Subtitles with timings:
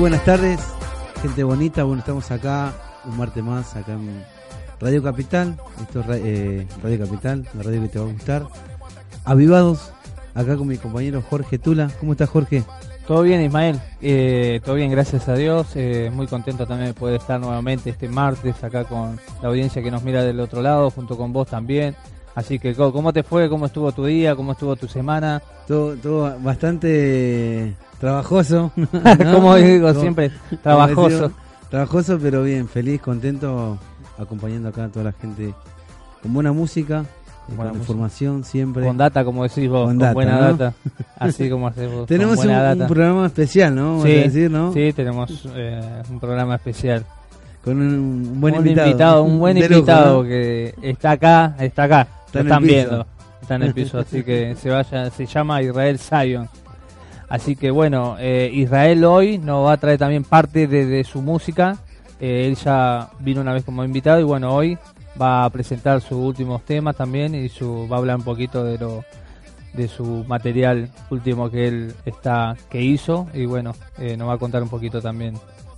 [0.00, 0.60] buenas tardes,
[1.20, 1.84] gente bonita.
[1.84, 2.72] Bueno, estamos acá
[3.04, 4.06] un martes más, acá en
[4.80, 5.56] Radio Capital.
[5.80, 8.46] Esto es eh, Radio Capital, la radio que te va a gustar.
[9.24, 9.92] Avivados,
[10.34, 11.90] acá con mi compañero Jorge Tula.
[12.00, 12.64] ¿Cómo estás, Jorge?
[13.06, 13.78] Todo bien, Ismael.
[14.00, 15.68] Eh, todo bien, gracias a Dios.
[15.74, 19.90] Eh, muy contento también de poder estar nuevamente este martes acá con la audiencia que
[19.90, 21.94] nos mira del otro lado, junto con vos también.
[22.34, 23.50] Así que, ¿cómo te fue?
[23.50, 24.34] ¿Cómo estuvo tu día?
[24.36, 25.42] ¿Cómo estuvo tu semana?
[25.66, 28.72] Todo, todo bastante trabajoso.
[28.76, 29.32] ¿no?
[29.32, 30.30] Como digo siempre,
[30.62, 31.32] trabajoso.
[31.68, 33.78] Trabajoso, pero bien, feliz, contento,
[34.20, 35.54] acompañando acá a toda la gente
[36.22, 37.04] con buena música,
[37.46, 37.82] con Buena música.
[37.82, 38.84] información siempre.
[38.84, 40.40] Con data, como decís vos, Con con, data, buena ¿no?
[40.56, 40.74] data.
[41.18, 42.06] Así como haces vos.
[42.08, 43.88] Tenemos un, programa especial, ¿no?
[43.88, 44.72] Vamos sí, a decir, ¿no?
[44.72, 47.04] sí, tenemos eh, un programa especial.
[47.64, 49.22] Con un, un buen un invitado.
[49.22, 50.28] un buen invitado ¿no?
[50.28, 53.06] que está acá, está acá, Está lo están viendo,
[53.42, 56.48] está en el piso, así que se vaya, se llama Israel Zion.
[57.28, 61.20] Así que bueno, eh, Israel hoy nos va a traer también parte de, de su
[61.20, 61.76] música.
[62.20, 64.78] Eh, él ya vino una vez como invitado y bueno, hoy
[65.20, 68.78] va a presentar sus últimos temas también y su, va a hablar un poquito de
[68.78, 69.04] lo
[69.72, 74.38] de su material último que él está que hizo y bueno, eh, nos va a
[74.38, 75.34] contar un poquito también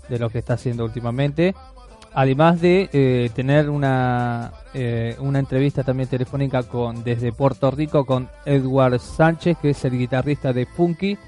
[0.08, 1.54] de lo que está haciendo últimamente.
[2.14, 8.28] Además de eh, tener una eh, una entrevista también telefónica con desde Puerto Rico con
[8.44, 11.19] Edward Sánchez que es el guitarrista de Funky.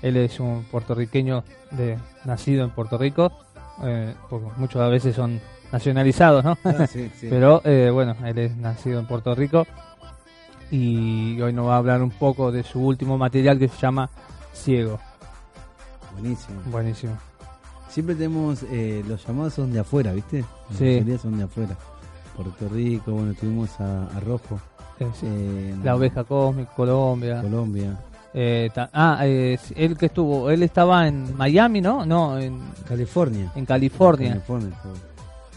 [0.00, 3.32] Él es un puertorriqueño de nacido en Puerto Rico
[3.82, 5.40] eh, porque muchos a veces son
[5.72, 7.26] nacionalizados no Ah, sí, sí.
[7.30, 9.66] pero eh, bueno él es nacido en Puerto Rico
[10.70, 14.08] y hoy nos va a hablar un poco de su último material que se llama
[14.54, 14.98] Ciego
[16.14, 16.60] Buenísimo.
[16.66, 17.12] buenísimo
[17.88, 20.42] Siempre tenemos, eh, los llamados son de afuera, ¿viste?
[20.70, 21.18] La Sí.
[21.20, 21.76] son de afuera.
[22.34, 24.58] Puerto Rico, bueno, tuvimos a, a Rojo.
[24.98, 25.26] Eh, sí.
[25.28, 27.42] eh, La oveja cósmica, Colombia.
[27.42, 27.98] Colombia.
[28.34, 32.06] Eh, ta- ah, eh, él que estuvo, él estaba en Miami, ¿no?
[32.06, 33.52] No, en, California.
[33.54, 34.42] en California.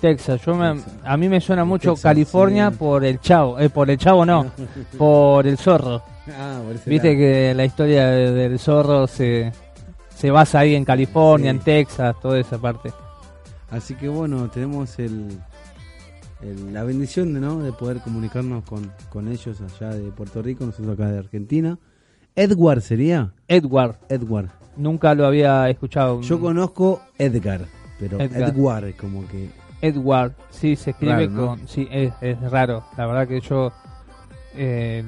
[0.01, 0.41] Texas.
[0.45, 0.93] Yo me- Texas.
[1.05, 2.75] a mí me suena mucho Texas, California sí.
[2.77, 4.51] por el chavo, eh, por el chavo no,
[4.97, 6.01] por el zorro.
[6.37, 7.19] Ah, por Viste lado.
[7.19, 9.51] que la historia de- del zorro se,
[10.13, 11.57] se basa ahí en California, Sí.
[11.57, 12.91] en Texas, toda esa parte.
[13.71, 15.29] Así que bueno, tenemos el,
[16.41, 17.59] el- la bendición de, ¿no?
[17.59, 21.77] de poder comunicarnos con, con ellos allá de Puerto Rico, nosotros acá de Argentina.
[22.35, 23.31] Edward sería.
[23.47, 24.49] Edward, Edward.
[24.77, 26.21] nunca lo había escuchado.
[26.21, 27.61] Yo conozco Edgar,
[27.99, 28.49] pero Edgar.
[28.49, 29.49] Edward como que...
[29.81, 31.47] Edward, sí, se escribe Raro, ¿no?
[31.47, 31.67] con.
[31.67, 32.83] Sí, es, es raro.
[32.97, 33.71] La verdad que yo.
[34.55, 35.03] eh,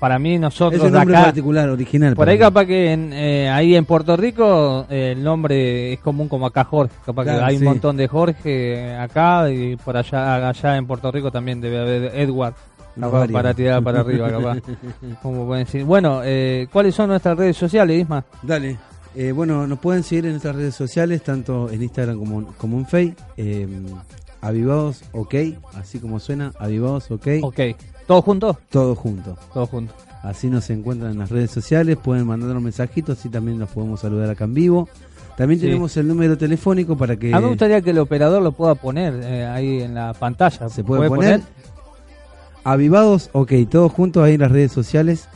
[0.00, 1.26] para mí, nosotros Es un nombre acá.
[1.26, 2.14] particular, original.
[2.16, 2.40] Por ahí, mí.
[2.40, 6.64] capaz que en, eh, ahí en Puerto Rico eh, el nombre es común como acá
[6.64, 6.94] Jorge.
[7.04, 7.62] Capaz Claro, que hay sí.
[7.62, 12.14] un montón de Jorge acá y por allá allá en Puerto Rico también debe haber
[12.14, 12.54] Edward.
[12.98, 14.58] Capaz, para tirar para arriba, capaz.
[15.22, 15.84] Como pueden decir.
[15.84, 18.24] Bueno, eh, ¿cuáles son nuestras redes sociales, Isma?
[18.42, 18.76] Dale.
[19.14, 22.86] Eh, bueno, nos pueden seguir en nuestras redes sociales, tanto en Instagram como, como en
[22.86, 23.16] Facebook.
[23.36, 23.66] Eh,
[24.40, 25.34] avivados, ok,
[25.74, 27.60] así como suena, avivados, ok, Ok.
[28.06, 28.56] ¿Todos juntos?
[28.70, 29.36] todos juntos.
[29.52, 29.96] Todos juntos.
[30.22, 34.30] Así nos encuentran en las redes sociales, pueden mandarnos mensajitos y también nos podemos saludar
[34.30, 34.88] acá en vivo.
[35.36, 35.66] También Sí.
[35.66, 38.74] tenemos el número telefónico para que A mí me gustaría que el operador lo pueda
[38.74, 40.68] poner eh, ahí en la pantalla.
[40.68, 41.40] se puede poner.
[42.68, 45.28] Avivados, ok, todos juntos ahí en las redes sociales.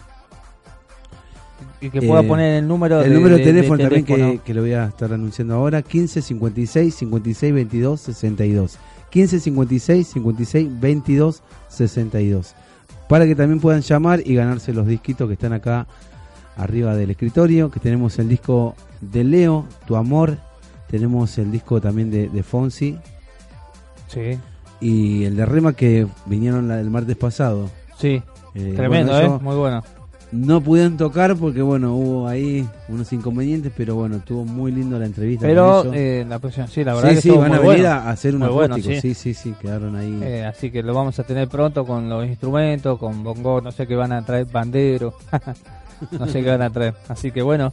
[1.81, 4.39] Y que pueda Eh, poner el número El de, número de, de- de teléfono también
[4.45, 8.79] que, lo voy a estar anunciando ahora, 15 56 56 22 62.
[9.11, 12.55] 15 56 56 22 62.
[13.09, 15.87] para que también puedan llamar y ganarse los disquitos que están acá
[16.57, 20.37] arriba del escritorio, que tenemos el disco de Leo, Tu Amor,
[20.91, 22.99] tenemos el disco también de, de Fonsi
[24.09, 24.39] Sí,
[24.81, 27.71] y el de Rema que vinieron la- el martes pasado.
[27.99, 28.23] sí.
[28.53, 29.39] Eh, Tremendo, bueno, ¿eh?
[29.43, 29.85] Muy bueno.
[30.33, 35.07] No pudieron tocar porque bueno, hubo ahí unos inconvenientes, pero bueno, estuvo muy lindo la
[35.07, 35.47] entrevista.
[35.47, 37.77] Pero con eh, la próxima, sí, la verdad sí, que sí, van muy a venir
[37.83, 37.89] bueno.
[37.91, 40.19] a hacer un bueno, sí, sí, sí, quedaron ahí.
[40.23, 43.87] Eh, así que lo vamos a tener pronto con los instrumentos, con bongo, no sé
[43.87, 45.15] qué van a traer, bandero,
[46.19, 46.95] no sé qué van a traer.
[47.09, 47.73] Así que bueno,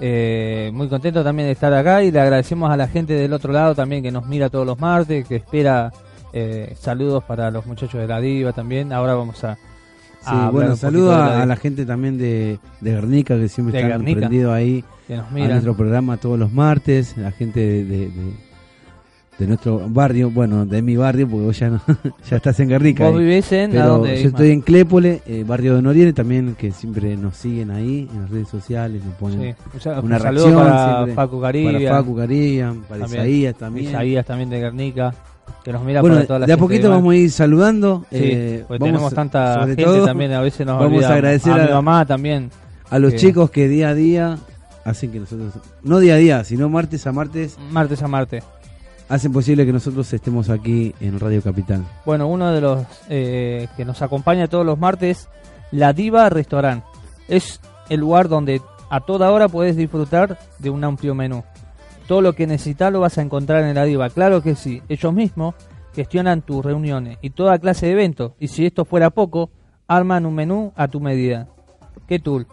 [0.00, 3.52] eh, muy contento también de estar acá y le agradecemos a la gente del otro
[3.52, 5.92] lado también que nos mira todos los martes, que espera
[6.36, 8.92] eh, saludos para los muchachos de la diva también.
[8.92, 9.54] Ahora vamos a...
[9.54, 13.36] Sí, a bueno, un saludo poquito de a, la a gente también de, de Guernica
[13.38, 15.50] que siempre De están prendidos ahí que nos a miran.
[15.50, 18.10] nuestro programa todos los martes, la gente de,
[19.38, 21.80] de, nuestro barrio, bueno, de mi barrio, porque vos ya, no,
[22.30, 23.04] ya estás en Guernica.
[23.04, 23.24] Vos ahí.
[23.26, 23.70] vivís en...
[23.72, 27.36] ¿a Pero dónde, yo estoy en Clépole, eh, barrio de Noriere, también que siempre nos
[27.36, 29.40] siguen ahí en las redes sociales, nos ponen
[29.78, 33.20] Sí, un un una saludo reacción para Facu Garibia, para Facu Caribian, para También.
[33.26, 33.86] Isaías también.
[33.90, 35.14] Isaías también de Guernica,
[35.64, 38.04] que nos mira bueno, para toda la de a poquito vamos a ir saludando.
[38.10, 41.52] Sí, eh, vamos tenemos a- tanta gente todo también, a veces nos vamos a agradecer
[41.52, 42.50] a, a- mi mamá también.
[42.90, 44.38] a los que- chicos que día a día
[44.84, 48.44] hacen que nosotros, no día a día, sino martes a martes, Martes a martes.
[49.08, 51.82] hacen posible que nosotros estemos aquí en Radio Capital.
[52.04, 55.28] Bueno, uno de los eh, que nos acompaña todos los martes,
[55.72, 56.84] La Diva Restaurant.
[57.28, 58.60] Es el lugar donde
[58.90, 61.42] a toda hora puedes disfrutar de un amplio menú.
[62.06, 64.10] Todo lo que necesitas lo vas a encontrar en La Diva.
[64.10, 65.54] Claro que sí, ellos mismos
[65.94, 68.32] gestionan tus reuniones y toda clase de eventos.
[68.38, 69.50] Y si esto fuera poco,
[69.88, 71.48] arman un menú a tu medida.
[72.06, 72.46] ¿Qué tool?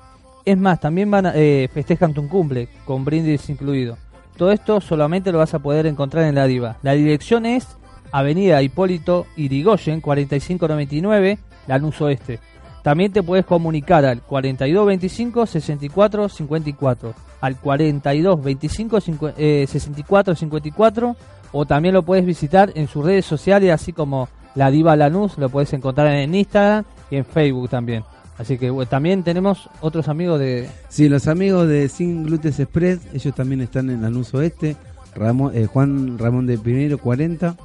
[0.46, 3.98] Es más, también van a- eh, festejan tu cumple, con brindis incluido.
[4.38, 6.78] Todo esto solamente lo vas a poder encontrar en La Diva.
[6.82, 7.68] La dirección es
[8.12, 11.38] Avenida Hipólito Irigoyen, 4599,
[11.68, 12.40] Lanús Oeste.
[12.84, 21.16] También te puedes comunicar al 4225 64 54, al 4225 cincu- eh, 64 54
[21.52, 25.50] o también lo puedes visitar en sus redes sociales así como La Diva Lanús, lo
[25.50, 28.04] puedes encontrar en Instagram y en Facebook también.
[28.38, 33.36] Así que también tenemos otros amigos de Sí, los amigos de Sin Glutes Express, ellos
[33.36, 34.76] también están en Lanús Oeste.
[35.14, 37.56] Ramón, eh, Juan Ramón de Primero 40.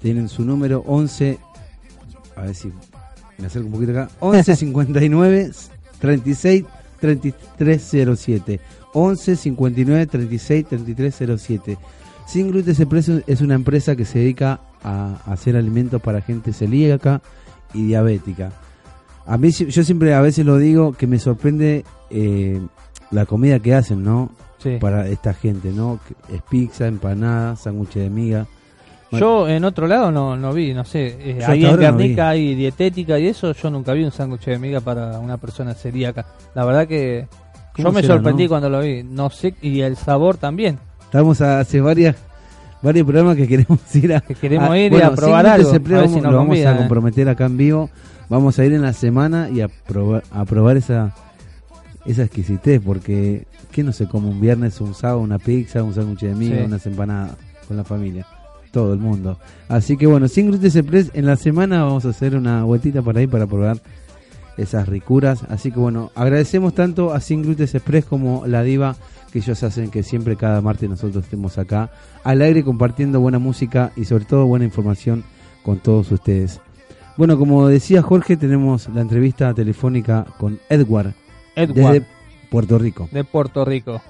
[0.00, 1.38] Tienen su número 11.
[2.36, 2.70] A ver si
[3.38, 4.10] me acerco un poquito acá.
[4.20, 5.50] 11 59
[5.98, 6.64] 36
[7.00, 8.60] 33 07.
[8.96, 11.78] 11 59 36 33 07.
[12.26, 17.20] Sin Glutes Express es una empresa que se dedica a hacer alimentos para gente celíaca
[17.74, 18.52] y diabética.
[19.26, 22.60] A mí yo siempre a veces lo digo que me sorprende eh,
[23.10, 24.30] la comida que hacen, ¿no?
[24.58, 24.78] sí.
[24.80, 26.00] Para esta gente, ¿no?
[26.32, 28.46] Es pizza, empanada, sándwich de miga.
[29.12, 32.38] Yo en otro lado no, no vi, no sé, eh, ahí en no Guernica vi.
[32.38, 36.26] hay dietética y eso, yo nunca vi un sándwich de miga para una persona celíaca.
[36.54, 37.45] La verdad que ¿Cómo
[37.82, 38.48] yo me será, sorprendí no?
[38.48, 40.78] cuando lo vi, no sé, y el sabor también.
[41.04, 42.16] Estamos a- hace varias
[42.82, 45.78] varios programas que queremos ir a, Que queremos a- ir y a probar algo, a
[45.78, 46.76] vamos- si lo vamos a eh.
[46.76, 47.90] comprometer acá en vivo.
[48.28, 51.14] Vamos a ir en la semana y a probar, a probar esa
[52.04, 56.20] esa exquisitez, porque ¿quién no se come un viernes, un sábado, una pizza, un sándwich
[56.20, 56.62] de miga, Sí.
[56.64, 57.36] unas empanadas
[57.66, 58.26] con la familia?
[58.72, 59.38] Todo el mundo.
[59.68, 63.16] Así que bueno, sin Gluten Express, en la semana vamos a hacer una vueltita por
[63.16, 63.78] ahí para probar
[64.56, 65.44] esas ricuras.
[65.48, 68.96] Así que bueno, agradecemos tanto a Sin Gluten Express como la Diva
[69.32, 71.90] que ellos hacen que siempre cada martes nosotros estemos acá
[72.24, 75.24] al aire compartiendo buena música y sobre todo buena información
[75.62, 76.60] con todos ustedes.
[77.16, 81.14] Bueno, como decía Jorge, tenemos la entrevista telefónica con Edward,
[81.54, 82.06] Edward, desde
[82.50, 83.08] Puerto Rico.
[83.10, 84.00] de Puerto Rico.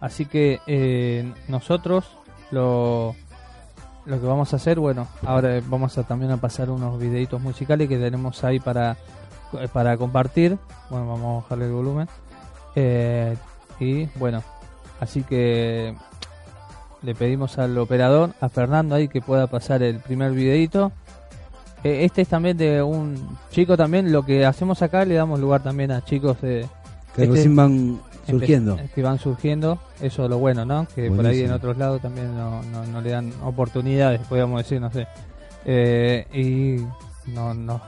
[0.00, 2.04] Así que eh, nosotros
[2.50, 3.14] lo,
[4.06, 7.88] lo que vamos a hacer, bueno, ahora vamos a también a pasar unos videitos musicales
[7.88, 8.96] que tenemos ahí para,
[9.72, 10.58] para compartir.
[10.90, 12.08] Bueno, vamos a bajarle el volumen.
[12.74, 13.36] Eh,
[13.80, 14.42] y bueno,
[15.00, 15.94] así que
[17.02, 20.92] le pedimos al operador, a Fernando ahí, que pueda pasar el primer videito.
[21.84, 25.62] Eh, este es también de un chico también, lo que hacemos acá le damos lugar
[25.62, 26.66] también a chicos de,
[27.16, 28.76] Que Este- recién van surgiendo.
[28.78, 30.86] Empe- Que van surgiendo, eso es lo bueno, ¿no?
[30.94, 34.80] Que por ahí en otros lados también no, no, no le dan oportunidades, podríamos decir,
[34.80, 35.06] no sé.
[35.64, 37.80] Eh, y no, no.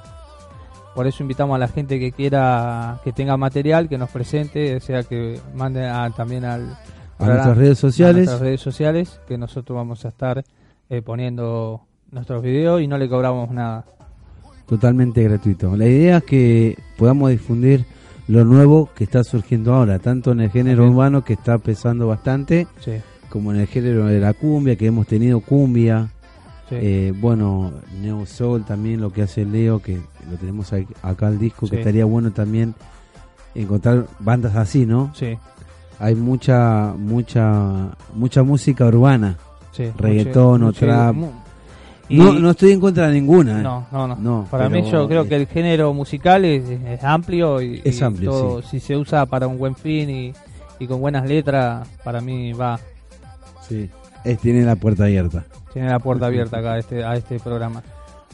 [0.95, 4.81] Por eso invitamos a la gente que quiera, que tenga material, que nos presente, o
[4.81, 6.77] sea, que mande a- también al,
[7.19, 8.17] A nuestras redes a sociales.
[8.17, 10.45] nuestras redes sociales, que nosotros vamos a estar
[10.91, 11.81] eh, poniendo
[12.13, 13.85] nuestros videos y no le cobramos nada.
[14.67, 15.77] totalmente gratuito.
[15.77, 17.85] La idea es que podamos difundir
[18.29, 22.67] lo nuevo que está surgiendo ahora, tanto en el género urbano que está pesando bastante,
[22.81, 22.93] Sí,
[23.29, 26.09] como en el género de la cumbia, que hemos tenido cumbia,
[26.71, 26.77] sí.
[26.81, 29.99] eh, bueno, Neo Soul también, lo que hace Leo, que
[30.31, 31.73] lo tenemos acá al disco, Sí.
[31.73, 32.75] que estaría bueno también
[33.55, 35.13] encontrar bandas así, ¿no?
[35.15, 35.37] Sí,
[36.01, 39.37] Hay mucha, mucha, mucha música urbana.
[39.73, 39.91] sí.
[39.97, 41.17] Reggaetón o trap.
[42.09, 43.61] y- No, no estoy en contra de ninguna.
[43.61, 43.63] ¿eh?
[43.63, 44.17] No, no, no.
[44.17, 48.01] No, Para mí yo creo eh, que el género musical es, es amplio y, Es
[48.01, 48.69] y amplio, todo, sí.
[48.73, 50.33] si se usa para un buen fin y,
[50.81, 52.79] y con buenas letras, para mí va.
[53.69, 53.89] Sí.
[54.25, 55.45] Es, tiene la puerta abierta.
[55.73, 57.83] Tiene la puerta abierta acá a este, a este programa.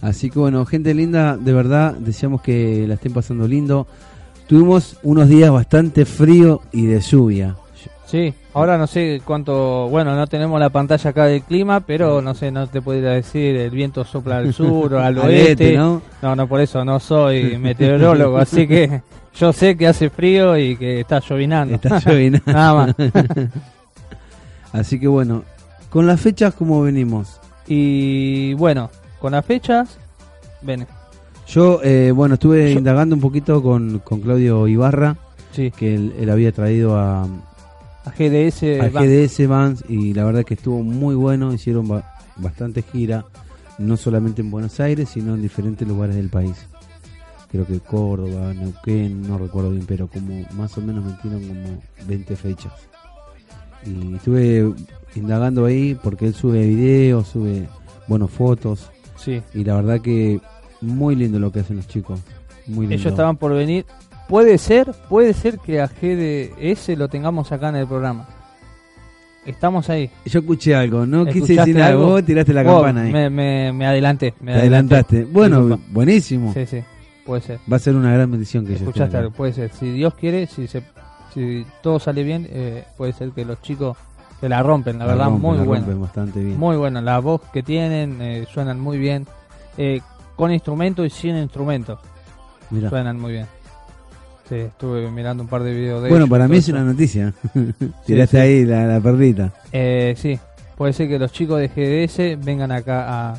[0.02, 3.86] Así que bueno, gente linda, de verdad, deseamos que la estén pasando lindo.
[4.46, 7.56] Tuvimos unos días bastante frío y de lluvia.
[8.06, 12.34] Sí, ahora no sé cuánto, bueno, no tenemos la pantalla acá del clima, pero no
[12.34, 15.52] sé, no te podría decir, el viento sopla al sur o al oeste.
[15.52, 16.02] este, ¿no?
[16.20, 19.02] No, no, por eso no soy meteorólogo, así que
[19.38, 21.76] yo sé que hace frío y que está llovinando.
[21.76, 22.42] Está llovinando.
[22.52, 22.96] Nada más.
[24.72, 25.44] Así que bueno,
[25.88, 27.40] con las fechas, ¿cómo venimos?
[27.68, 29.98] Y bueno, con las fechas,
[30.62, 30.86] ven,
[31.46, 35.16] Yo, eh, bueno, estuve Yo- indagando un poquito con, con Claudio Ibarra,
[35.52, 38.88] sí, que él, él había traído a, a GDS, a.
[38.88, 43.24] GDS Vans y la verdad que estuvo muy bueno, hicieron ba- bastante gira,
[43.78, 46.54] no solamente en Buenos Aires, sino en diferentes lugares del país.
[47.50, 52.36] Creo que Córdoba, Neuquén, no recuerdo bien, pero como más o menos metieron como 20
[52.36, 52.72] fechas.
[53.84, 54.72] Y estuve
[55.16, 57.66] indagando ahí porque él sube videos, sube,
[58.06, 58.88] bueno, fotos
[59.20, 59.42] sí.
[59.54, 60.40] y la verdad que
[60.80, 62.20] muy lindo lo que hacen los chicos.
[62.66, 62.94] Muy lindo.
[62.94, 63.84] Ellos estaban por venir.
[64.28, 68.28] Puede ser, puede ser que a GDS lo tengamos acá en el programa.
[69.46, 70.10] Estamos ahí.
[70.26, 72.06] Yo escuché algo, no quise ¿Escuchaste decir nada, algo?
[72.08, 73.12] vos tiraste la campana ahí.
[73.12, 74.34] Me, me, me adelanté.
[74.40, 75.24] Me Te adelantaste.
[75.24, 75.84] Bueno, Disculpa.
[75.92, 76.52] buenísimo.
[76.52, 76.78] Sí, sí,
[77.24, 77.58] puede ser.
[77.70, 79.70] Va a ser una gran bendición que Escuchaste algo, puede ser.
[79.72, 80.82] Si Dios quiere, si se,
[81.34, 83.96] si todo sale bien, eh, puede ser que los chicos
[84.40, 86.58] se la rompen, la, verdad, rompen, muy la rompen bastante bien.
[86.58, 89.26] Muy bueno, la voz que tienen, eh, suenan muy bien.
[89.76, 90.00] Eh,
[90.36, 91.98] con instrumento y sin instrumento,
[92.70, 92.88] Mirá.
[92.88, 93.46] suenan muy bien.
[94.48, 96.72] Sí, estuve mirando un par de videos de Bueno, ellos para mí es eso.
[96.76, 97.32] una noticia.
[98.06, 98.42] Tiraste sí.
[98.42, 99.52] ahí la, la perlita.
[99.70, 100.38] Eh, sí,
[100.76, 103.38] puede ser que los chicos de GDS vengan acá a-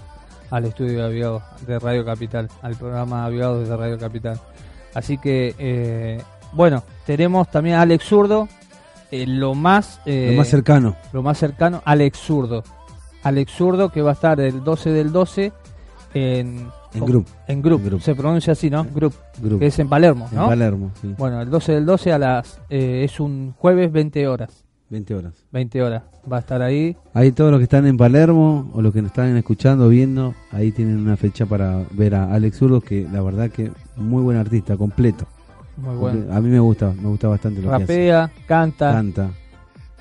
[0.52, 4.40] al estudio de Aviados de Radio Capital, al programa Aviados de Radio Capital.
[4.94, 6.22] Así que, eh,
[6.54, 8.48] bueno, tenemos también a Alex Zurdo,
[9.12, 10.96] eh, lo más eh, lo más cercano.
[11.14, 12.64] lo más cercano, Alex Zurdo.
[13.24, 15.52] Alex Zurdo que va a estar el 12 del 12
[16.14, 17.28] en, En Group.
[17.48, 18.84] En Group, En se pronuncia así, ¿no?
[18.86, 19.60] Group, Group.
[19.60, 20.48] que es en Palermo, en ¿no?
[20.48, 21.14] Palermo, sí.
[21.18, 24.66] Bueno, el 12 del 12 a las eh, es un jueves 20 horas.
[24.90, 25.34] 20 horas.
[25.52, 26.04] 20 horas.
[26.32, 26.98] Va a estar ahí.
[27.14, 30.72] Ahí todos los que están en Palermo o los que nos están escuchando, viendo, ahí
[30.74, 34.76] tienen una fecha para ver a Alex Zurdo, que la verdad que muy buen artista,
[34.76, 35.26] completo.
[35.78, 36.34] Muy bueno.
[36.34, 37.84] A mí me gusta, me gusta bastante lo que hace.
[37.84, 38.92] Rapea, canta.
[38.92, 39.30] Canta.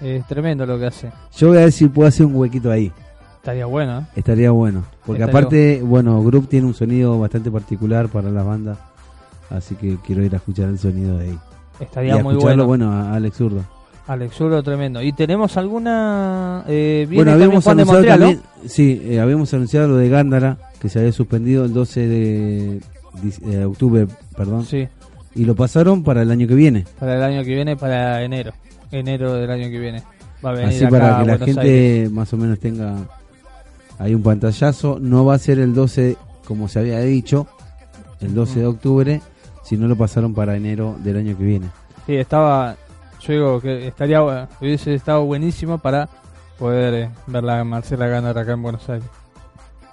[0.00, 1.10] Es tremendo lo que hace.
[1.36, 2.90] Yo voy a ver si puedo hacer un huequito ahí.
[3.36, 4.06] Estaría bueno, ¿eh?
[4.16, 4.84] Estaría bueno.
[5.06, 8.78] Porque Estaría aparte, bueno, Group tiene un sonido bastante particular para las bandas.
[9.48, 11.38] Así que quiero ir a escuchar el sonido de ahí.
[11.80, 12.86] Estaría y muy escucharlo, bueno.
[12.88, 13.64] bueno, a Alex Zurdo.
[14.06, 15.02] Alex Zurdo, tremendo.
[15.02, 16.64] ¿Y tenemos alguna...?
[16.68, 20.88] Eh, Bueno, habíamos Juan de anunciado también, sí, eh, habíamos anunciado lo de Gándara, que
[20.88, 22.80] se había suspendido el 12 de,
[23.22, 24.86] dis- eh, octubre, perdón, Sí,
[25.34, 26.84] y lo pasaron para el año que viene.
[26.98, 28.52] para el año que viene, para enero.
[28.90, 30.02] Enero del año que viene.
[30.44, 32.10] Va a venir Así acá para que la gente Aires.
[32.10, 32.96] más o menos tenga
[33.98, 34.98] ahí un pantallazo.
[35.00, 36.16] No va a ser el 12
[36.50, 37.46] como se había dicho,
[38.20, 39.22] el 12 de octubre,
[39.62, 41.70] sino lo pasaron para enero del año que viene.
[42.06, 42.74] Sí, estaba...
[43.20, 44.20] Yo digo que estaría
[44.60, 46.08] hubiese estado buenísimo para
[46.58, 49.06] poder eh, ver la Marcela ganar acá en Buenos Aires.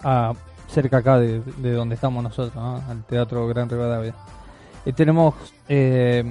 [0.03, 0.33] Ah,
[0.67, 2.81] cerca acá de, de donde estamos nosotros, ¿no?
[2.89, 4.15] Al Teatro Gran Rivadavia.
[4.87, 5.35] Y tenemos
[5.67, 6.23] eh,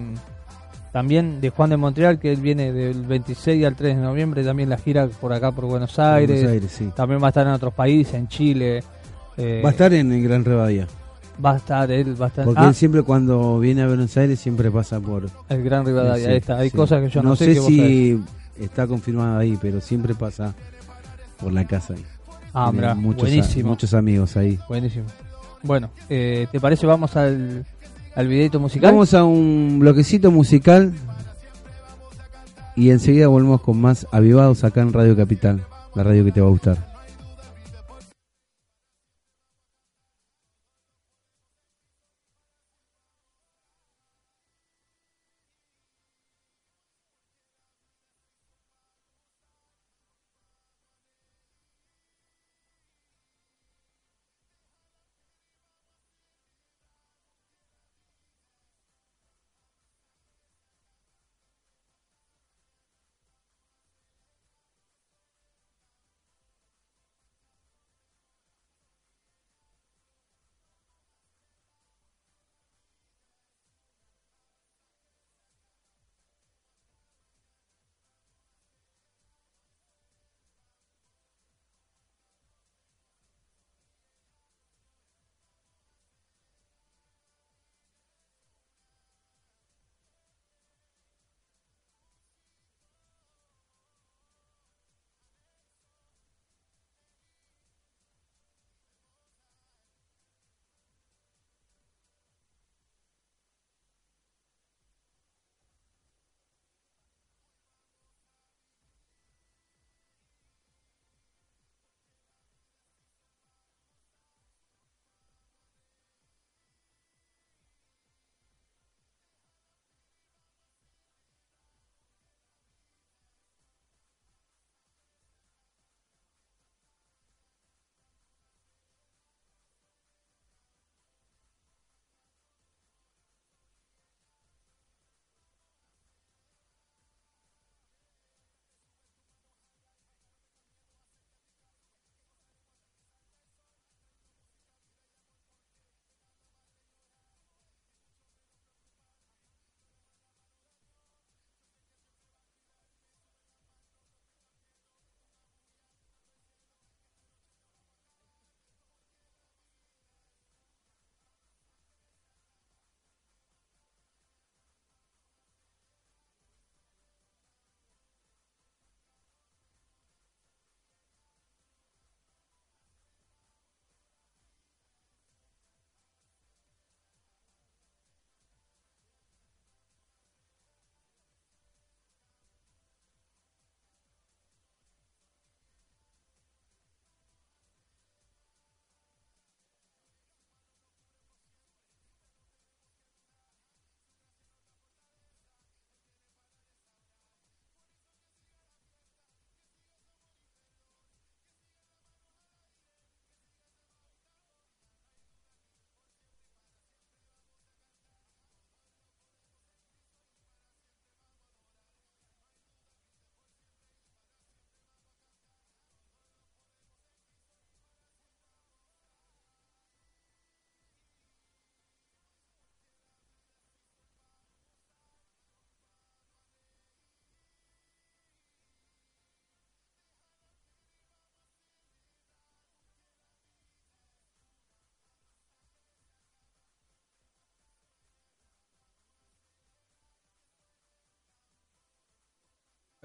[0.92, 4.70] también de Juan de Montreal, que él viene del 26 al 3 de noviembre, también
[4.70, 6.36] la gira por acá por Buenos Aires.
[6.36, 6.90] Buenos Aires, sí.
[6.96, 8.82] También va a estar en otros países, en Chile.
[9.36, 10.86] eh, Va a estar en el Gran Revadía.
[11.44, 14.16] va a estar él, va a estar Porque ah, él siempre cuando viene a Buenos
[14.16, 15.28] Aires siempre pasa por...
[15.50, 16.24] el Gran Rivadavia.
[16.24, 16.56] Sí, ahí está.
[16.56, 16.76] Hay sí.
[16.78, 17.56] cosas que yo no, no sé.
[17.56, 18.18] si
[18.58, 20.54] está confirmado ahí, pero siempre pasa
[21.38, 22.04] por la casa ahí.
[22.54, 23.68] Ah, mirá, muchos, buenísimo.
[23.68, 24.58] muchos amigos ahí.
[24.66, 25.04] Buenísimo.
[25.62, 26.86] Bueno, eh, ¿te parece?
[26.86, 27.66] Vamos al,
[28.16, 28.90] al videito musical.
[28.90, 30.92] Vamos a un bloquecito musical
[32.74, 36.48] y enseguida volvemos con más avivados acá en Radio Capital, la radio que te va
[36.48, 36.95] a gustar.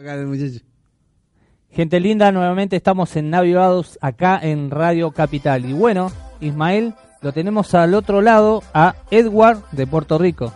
[0.02, 0.66] Acá el muchacho.
[1.70, 5.64] Gente linda, nuevamente estamos en Navigados acá en Radio Capital.
[5.64, 10.52] Y bueno, Ismael, lo tenemos al otro lado a Edward de Puerto Rico.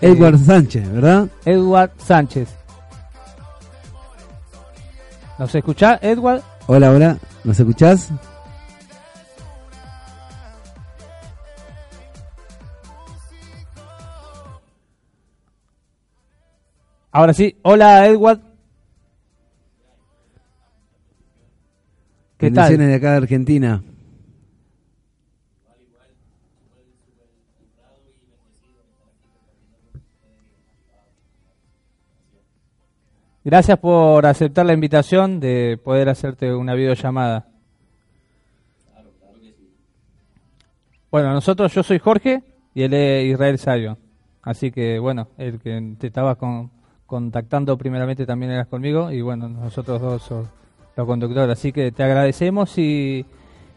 [0.00, 1.28] Edward Sánchez, ¿verdad?
[1.44, 2.48] Edward Sánchez.
[5.36, 6.42] ¿Nos escucha, Edward?
[6.68, 7.18] Hola, hola.
[7.42, 8.12] ¿Nos escuchás?
[17.14, 17.56] Ahora sí.
[17.62, 18.40] Hola, Edward.
[22.36, 22.76] ¿Qué tal?
[22.76, 23.84] De acá de Argentina.
[33.44, 37.46] Gracias por aceptar la invitación de poder hacerte una videollamada.
[41.10, 42.42] Bueno, nosotros, yo soy Jorge
[42.74, 43.98] y él es Israel Sayo.
[44.42, 46.70] Así que, bueno, el que te estaba con-
[47.06, 50.48] contactando primeramente también eras conmigo y, bueno, nosotros dos somos
[50.96, 51.58] los conductores.
[51.58, 53.26] Así que te agradecemos y,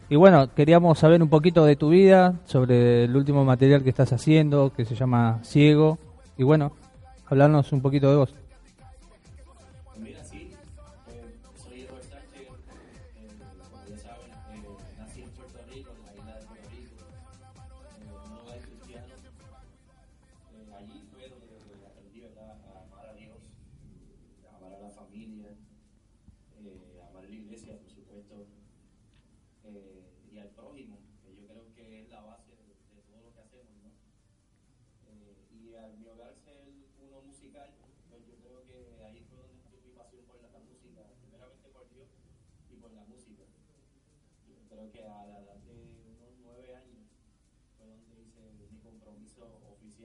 [0.09, 4.13] y, bueno, queríamos saber un poquito de tu vida, sobre el último material que estás
[4.13, 5.97] haciendo, que se llama Ciego.
[6.37, 6.71] Y, bueno,
[7.27, 8.33] hablarnos un poquito de vos.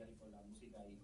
[0.03, 0.97] Oficial con la música y.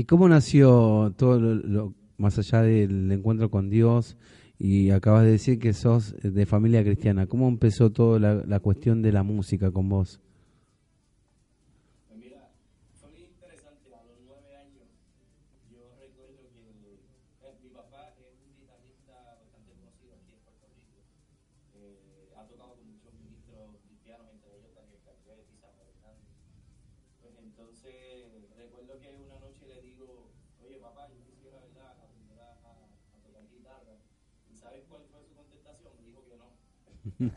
[0.00, 4.16] ¿Y cómo nació todo lo, más allá del encuentro con Dios?
[4.58, 7.26] Y acabas de decir que sos de familia cristiana.
[7.26, 10.20] ¿Cómo empezó toda la cuestión de la música con vos?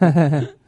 [0.04, 0.63] 嘿嘿嘿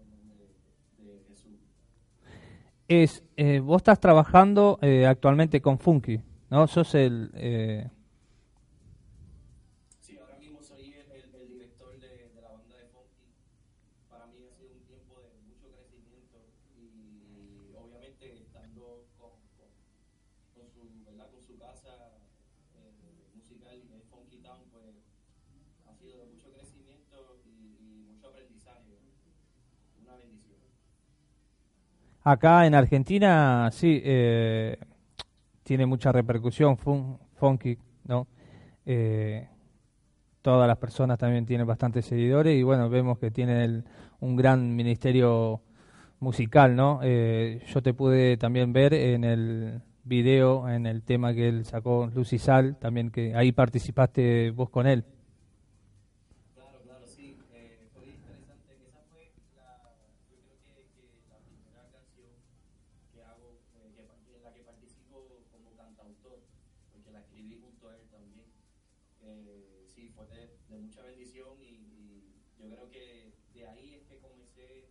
[0.00, 0.38] el nombre
[0.98, 1.52] de, de Jesús.
[2.88, 6.66] es eh, vos estás trabajando eh, actualmente con Funky, ¿no?
[6.66, 7.88] Sos el eh,
[10.00, 13.26] Sí, ahora mismo soy el, el- el director de, de la banda de Funky.
[14.10, 16.38] Para mí ha sido un tiempo de mucho crecimiento
[16.76, 19.70] y obviamente estando con, con,
[20.54, 21.30] con su, ¿verdad?
[21.30, 22.18] con su casa
[22.76, 22.92] eh,
[23.34, 24.92] musical y de Funky Town, pues
[25.88, 28.98] ha sido de mucho crecimiento y, y mucho aprendizaje.
[30.02, 30.60] Una bendición.
[32.24, 34.78] Acá en Argentina, sí, eh,
[35.64, 38.26] tiene mucha repercusión fun- Funky, ¿no?
[38.86, 39.48] Eh,
[40.42, 43.84] todas las personas también tienen bastantes seguidores y bueno, vemos que tienen el-
[44.20, 45.60] un gran ministerio
[46.20, 47.00] musical, ¿no?
[47.02, 52.10] Eh, yo te pude también ver en el video, en el tema que él sacó
[52.14, 55.04] Lucy Sal, también que ahí participaste vos con él.
[56.54, 57.36] Claro, claro, sí.
[57.54, 58.74] Eh, fue interesante.
[58.86, 59.96] Esa fue la,
[60.30, 62.30] yo creo que, que la primera canción
[63.12, 66.38] que hago, eh, que, pa- en la que participo como cantautor,
[66.92, 68.46] porque la escribí junto a él también.
[69.22, 72.24] Eh, sí, fue de, de mucha bendición y, y
[72.58, 74.88] yo creo que de ahí es que comencé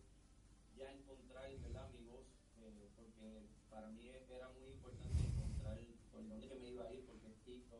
[0.78, 1.86] ya a encontrar ¿verdad?
[1.94, 2.26] mi voz,
[2.60, 5.78] eh, porque para mí era muy importante encontrar
[6.12, 7.76] por dónde que me iba a ir, porque el tipo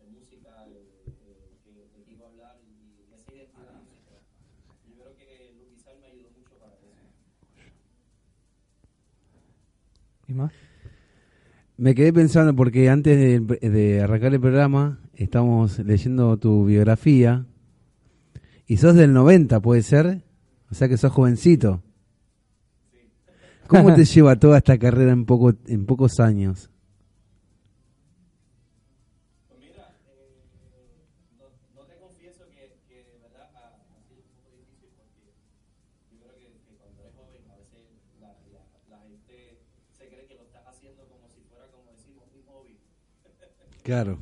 [0.00, 4.20] de música eh, eh, que, de que iba a hablar y, y esa identidad musical.
[4.88, 7.02] Yo creo que Luquizar me ayudó mucho para eso.
[10.34, 10.52] ¿Y más?
[11.76, 17.46] Me quedé pensando porque antes de, de arrancar el programa estamos leyendo tu biografía
[18.66, 20.24] Y sos del 90, ¿puede ser?
[20.70, 21.82] O sea que sos jovencito.
[23.68, 26.70] ¿Cómo te lleva toda esta carrera en, poco, en pocos años?
[29.48, 30.42] Pues mira, eh,
[31.38, 31.44] no,
[31.80, 35.32] no te confieso que, que de verdad ha, ha sido un poco difícil porque
[36.10, 37.86] yo creo que, que cuando eres joven a veces
[38.20, 39.63] la, la, la gente
[39.96, 42.78] se cree que lo estás haciendo como si fuera, como decimos, un hobby.
[43.82, 44.18] Claro.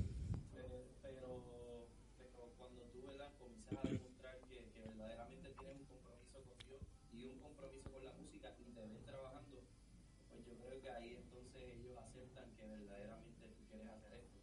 [0.52, 1.86] Pero, pero,
[2.18, 3.30] pero cuando tú ¿verdad?
[3.38, 6.82] comienzas a demostrar que, que verdaderamente tienes un compromiso con Dios
[7.12, 9.62] y un compromiso con la música y te ven trabajando,
[10.30, 14.38] pues yo creo que ahí entonces ellos aceptan que verdaderamente tú quieres hacer esto.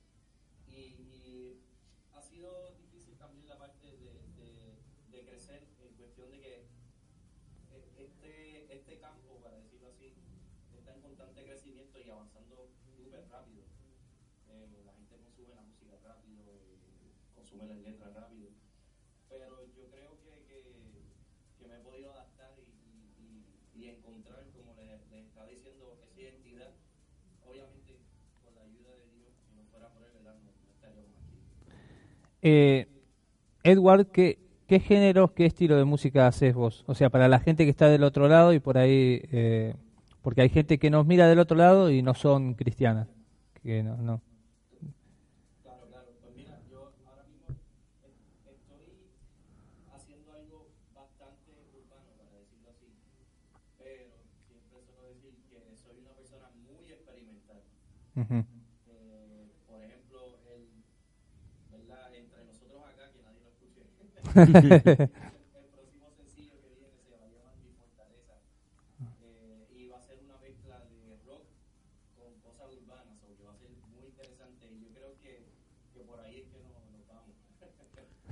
[0.67, 1.63] Y, y
[2.13, 4.79] ha sido difícil también la parte de, de,
[5.11, 6.55] de crecer en cuestión de que
[7.71, 10.13] e- este, este campo, para decirlo así,
[10.77, 13.63] está en constante crecimiento y avanzando súper rápido.
[14.47, 16.79] Eh, la gente consume la música rápido, eh,
[17.35, 18.47] consume las letras rápido.
[19.27, 20.63] Pero yo creo que, que,
[21.59, 26.21] que me he podido adaptar y, y, y, encontrar, como les le está diciendo, esa
[26.21, 26.71] identidad.
[27.45, 27.99] Obviamente,
[28.41, 30.39] con la ayuda de Dios, si no fuera por él, ¿verdad?
[30.39, 31.35] no, no estaríamos aquí.
[32.43, 32.87] Eh,
[33.63, 36.85] Edward, ¿qué, ¿qué géneros, qué estilo de música haces vos?
[36.87, 39.75] O sea, para la gente que está del otro lado y por ahí, eh,
[40.29, 43.07] porque hay gente que nos mira del otro lado y no son cristianas.
[43.63, 44.21] Que no, no.
[56.93, 57.63] Experimental.
[58.15, 58.45] Ujú.
[58.91, 60.67] Eh, por ejemplo, el,
[61.71, 62.13] ¿verdad?
[62.13, 63.81] entre nosotros acá, que nadie lo escuche,
[65.59, 68.35] el próximo sencillo que viene se va a llamar Mi Fortaleza.
[69.23, 71.45] Eh, y va a ser una mezcla de rock
[72.17, 74.67] con cosas urbanas, o que va a ser muy interesante.
[74.67, 75.45] Y yo creo que,
[75.93, 77.35] que por ahí es que nos, nos vamos.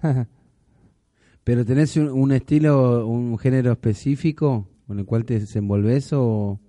[1.43, 6.59] ¿Pero tenés un, un estilo, un género específico con el cual te desenvolves o,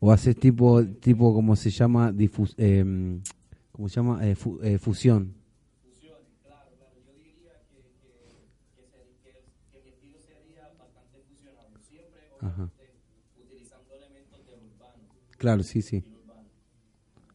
[0.00, 2.84] o haces tipo, tipo como se llama, difus, eh,
[3.72, 4.26] ¿cómo se llama?
[4.26, 5.34] Eh, fu- eh, fusión.
[5.82, 6.94] Fusiones, claro, claro.
[7.06, 8.12] Yo diría que, que,
[8.74, 11.68] que, ser- que- que mi estilo sería bastante fusionado.
[11.88, 12.70] Siempre, Ajá.
[13.42, 15.02] utilizando elementos del urbano.
[15.38, 16.04] Claro, sí, sí.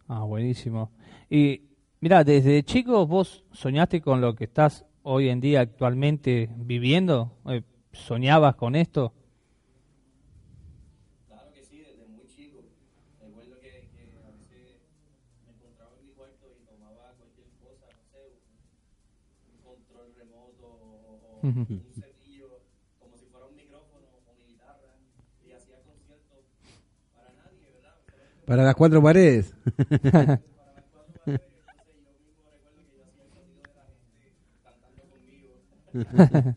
[0.08, 0.92] Ah, buenísimo.
[1.30, 1.62] Y
[2.02, 7.32] mira, desde chico vos soñaste con lo que estás hoy en día actualmente viviendo.
[7.48, 9.14] Eh, ¿Soñabas con esto?
[11.28, 12.60] Claro que sí, desde muy chico.
[13.22, 14.78] Recuerdo que, que a veces
[15.46, 20.66] me encontraba en mi cuarto y tomaba cualquier cosa, no sé, un, un control remoto
[20.68, 22.50] o, o un cepillo,
[23.00, 24.94] como si fuera un micrófono o mi guitarra,
[25.46, 26.46] y hacía conciertos
[27.16, 27.96] para nadie, ¿verdad?
[28.46, 29.54] Para las cuatro paredes.
[35.94, 36.54] 嗯嘿嘿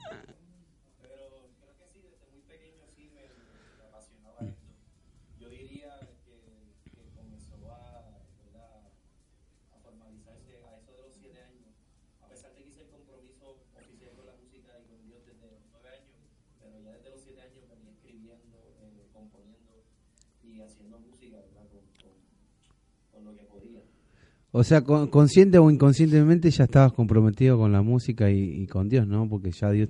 [24.53, 28.89] O sea, con- consciente o inconscientemente ya estabas comprometido con la música y, y con
[28.89, 29.29] Dios, ¿no?
[29.29, 29.89] Porque ya Dios,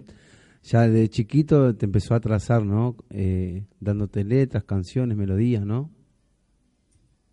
[0.62, 2.94] ya de chiquito te empezó a trazar, ¿no?
[3.10, 5.90] Eh, dándote letras, canciones, melodías, ¿no?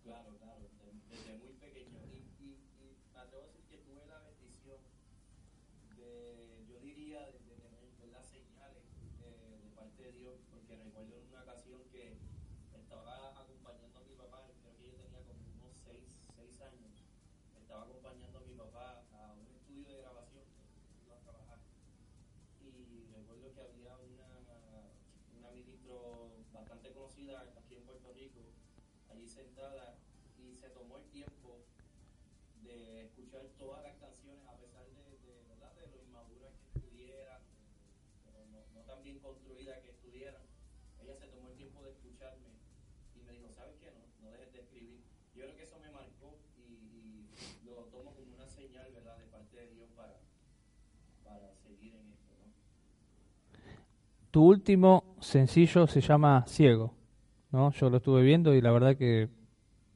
[0.04, 1.98] Claro, claro, desde, desde muy pequeño.
[2.10, 2.50] Y, y,
[2.82, 4.78] y me atrevo a decir que tuve la bendición
[5.94, 8.24] de, yo diría, de, de tener ¿verdad?
[8.26, 8.82] señales
[9.22, 12.18] eh, de parte de Dios, porque recuerdo en una ocasión que
[12.74, 16.02] estaba acompañando a mi papá, creo que yo tenía como unos 6
[16.34, 16.90] seis años,
[17.54, 20.42] estaba acompañando a mi papá a un estudio de grabación,
[21.06, 21.58] iba a trabajar,
[22.64, 24.26] y recuerdo que había una,
[25.38, 28.40] una ministro bastante conocida aquí en Puerto Rico,
[29.12, 29.98] allí sentada
[30.38, 31.60] y se tomó el tiempo
[32.64, 35.76] de escuchar todas las canciones a pesar de, de, ¿verdad?
[35.76, 37.40] de lo inmaduras que estuvieran,
[38.24, 40.42] pero no, tan bien construidas que estuvieran.
[41.04, 42.48] Ella se tomó el tiempo de escucharme
[43.14, 43.92] y me dijo, ¿sabes qué?
[44.24, 45.04] No, dejes de escribir.
[45.36, 47.28] Yo creo que eso me marcó y,
[47.68, 50.16] lo tomo como una señal, ¿verdad?, de parte de Dios para,
[51.22, 52.48] para seguir en esto, ¿no?
[54.30, 56.94] Tu último sencillo se llama Ciego,
[57.52, 57.72] ¿no?
[57.72, 59.28] Yo lo estuve viendo y la verdad que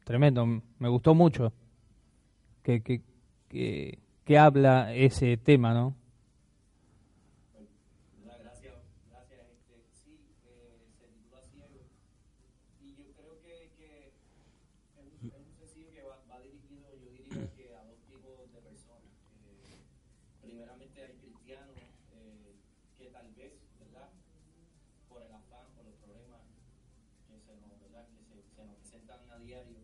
[0.04, 0.44] tremendo,
[0.78, 1.54] me gustó mucho
[2.62, 3.02] que, que,
[3.54, 5.94] que, que habla ese tema, ¿no?
[8.18, 8.38] ¿verdad?
[8.42, 8.74] Gracias,
[9.10, 9.46] gracias.
[9.48, 11.80] Este, sí, eh, se titula Ciego.
[12.82, 17.10] Y yo creo que, que es, un, es un sencillo que va, va dirigido, yo
[17.12, 19.06] diría que a dos tipos de personas.
[19.46, 19.78] Eh,
[20.42, 21.78] primeramente hay cristianos
[22.98, 24.10] que tal vez, ¿verdad?
[25.08, 26.40] Por el afán, por los problemas
[27.28, 28.06] que se nos, ¿verdad?
[28.08, 29.78] Que se, se nos presentan a diario,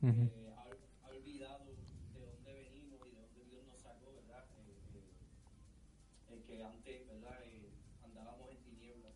[0.00, 0.22] Ujú.
[0.32, 0.64] eh, ha,
[1.06, 1.66] ha olvidado
[2.14, 4.44] de dónde venimos y de dónde Dios nos sacó, ¿verdad?
[4.58, 7.38] Eh, eh, el que antes, ¿verdad?
[7.44, 7.70] Eh,
[8.04, 9.14] andábamos en tinieblas,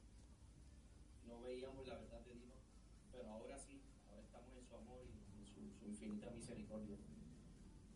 [1.27, 2.59] no veíamos la verdad de Dios,
[3.13, 6.97] pero ahora sí, ahora estamos en su amor y en su, su infinita misericordia.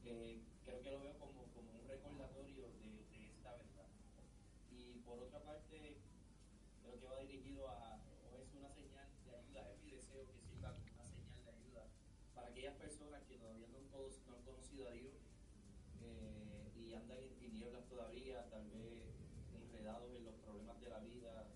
[0.05, 3.87] Eh, creo que lo veo como, como un recordatorio de, de esta verdad.
[4.71, 5.99] Y por otra parte,
[6.83, 8.01] creo que va dirigido a,
[8.33, 11.51] o es una señal de ayuda, es mi deseo que sirva como una señal de
[11.51, 11.85] ayuda
[12.35, 15.13] para aquellas personas que todavía no han, cono- no han conocido a Dios
[16.01, 19.03] eh, y andan en tinieblas todavía, tal vez
[19.53, 21.47] enredados en los problemas de la vida.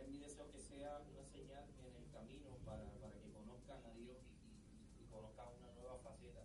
[0.00, 3.92] Es mi deseo que sea una señal en el camino para, para que conozcan a
[3.94, 6.42] Dios y, y- y conozcan una nueva faceta.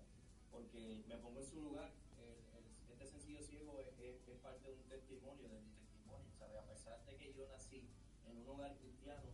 [1.08, 4.76] Me pongo en su lugar, el- el- este sencillo ciego es, es- es parte de
[4.76, 6.28] un testimonio, de mi testimonio.
[6.60, 7.90] A pesar de que yo nací
[8.26, 9.30] en un hogar cristiano,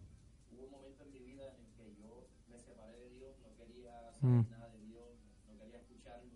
[0.52, 3.56] hubo un momento en mi vida en el que yo me separé de Dios, no
[3.56, 4.50] quería saber Mm.
[4.50, 5.18] nada de Dios,
[5.48, 6.32] no quería escucharlo.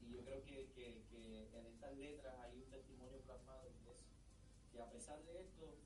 [0.00, 3.98] Y yo creo que, que, que en estas letras hay un testimonio plasmado que es
[4.72, 5.76] que a pesar de esto,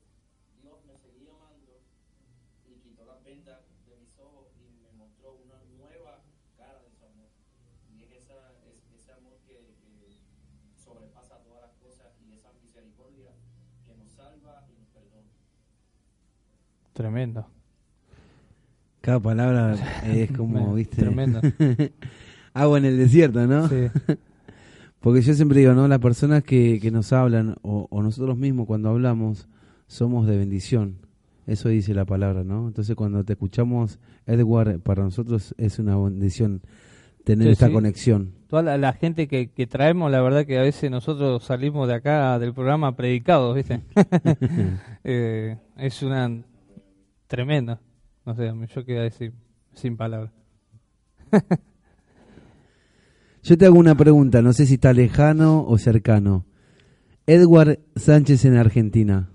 [0.61, 1.79] Dios me seguía amando
[2.67, 6.23] y quitó las vendas de mis ojos y me mostró una nueva
[6.57, 7.29] cara de su amor.
[7.95, 10.19] Y es, esa, es ese amor que, que
[10.89, 13.31] sobrepasa todas las cosas y esa misericordia
[13.85, 15.29] que nos salva y nos perdona.
[16.93, 17.45] Tremendo.
[19.01, 19.75] Cada palabra
[20.05, 20.97] es como, viste.
[20.97, 21.41] tremendo.
[22.53, 23.67] Agua en el desierto, ¿no?
[23.67, 23.87] Sí.
[24.99, 25.87] Porque yo siempre digo, ¿no?
[25.87, 29.47] Las personas que, que nos hablan, o, o nosotros mismos cuando hablamos,
[29.87, 30.97] somos de bendición.
[31.47, 32.67] Eso dice la palabra, ¿no?
[32.67, 36.61] Entonces cuando te escuchamos, Edward, para nosotros es una bendición
[37.29, 37.73] tener Sí, esta sí.
[37.73, 38.33] conexión.
[38.47, 41.93] Toda la, la gente que, que traemos, la verdad que a veces nosotros salimos de
[41.93, 43.81] acá del programa predicados, ¿viste?
[45.03, 46.43] Eh, es una
[47.27, 47.79] tremenda.
[48.25, 49.33] No sé, yo quedé decir
[49.73, 50.31] sin palabras.
[53.43, 56.45] Yo te hago una pregunta, no sé si está lejano o cercano.
[57.25, 59.29] Edward Sánchez en Argentina.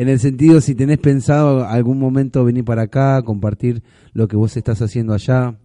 [0.00, 3.82] En el sentido, si tenés pensado algún momento venir para acá, compartir
[4.14, 5.58] lo que vos estás haciendo allá.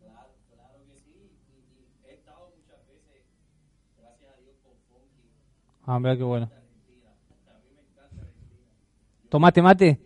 [0.00, 1.10] Claro, claro que sí.
[1.18, 3.24] Y, y he estado muchas veces,
[3.98, 5.30] gracias a Dios, con Funky
[5.84, 6.48] Ah, mira qué bueno.
[9.28, 10.00] ¿Tomate mate.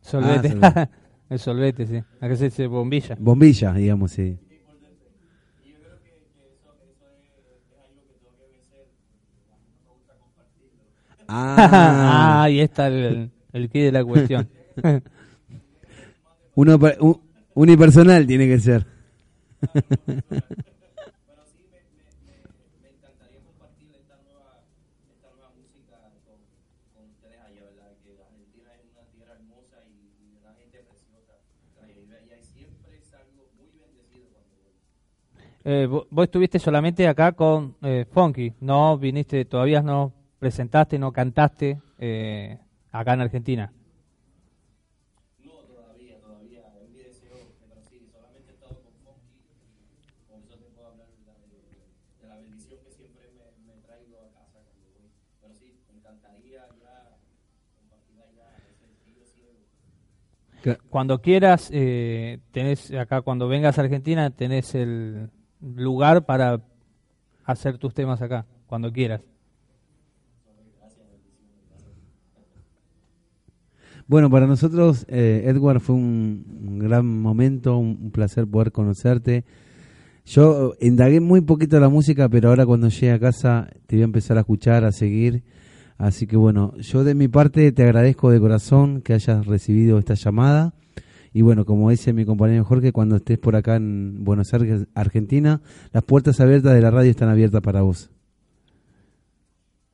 [0.00, 0.48] solvete.
[0.50, 0.88] solvete.
[1.30, 2.02] el solvete, sí.
[2.20, 3.16] Acá se dice bombilla.
[3.18, 4.22] Bombilla, digamos, sí.
[4.22, 8.86] Y yo creo que, que eso, eso es, es algo que tengo que vencer.
[9.34, 10.82] porque A mí no me gusta compartirlo.
[11.28, 14.48] Ah, Ah, ahí está el, el quid de la cuestión.
[16.54, 17.20] uno, un-
[17.54, 18.86] unipersonal tiene que ser.
[35.64, 41.10] Eh, vo- vos estuviste solamente acá con eh, Funky, no viniste, todavía no presentaste, no
[41.12, 42.58] cantaste eh,
[42.92, 43.72] acá en Argentina.
[45.42, 46.60] No, todavía, todavía.
[46.84, 49.32] Es mi deseo, pero sí, solamente he estado con Funky.
[50.28, 51.32] Por eso te puedo hablar ¿verdad?
[51.48, 51.64] de,
[52.20, 55.08] de la bendición que siempre me, me traigo a casa cuando voy.
[55.40, 56.92] Pero sí, me encantaría ya
[57.72, 59.24] compartir allá ese estilo
[60.88, 66.62] Cuando quieras, eh, tenés acá, cuando vengas a Argentina, tenés el lugar para
[67.44, 69.20] hacer tus temas acá, cuando quieras.
[74.06, 79.44] Bueno, para nosotros, eh, Edward, fue un, un gran momento, un, un placer poder conocerte.
[80.26, 84.04] Yo indagué muy poquito la música, pero ahora cuando llegue a casa te voy a
[84.04, 85.42] empezar a escuchar, a seguir.
[85.96, 90.14] Así que bueno, yo de mi parte te agradezco de corazón que hayas recibido esta
[90.14, 90.74] llamada.
[91.32, 95.60] Y bueno, como dice mi compañero Jorge, cuando estés por acá en Buenos Aires, Argentina,
[95.92, 98.10] las puertas abiertas de la radio están abiertas para vos.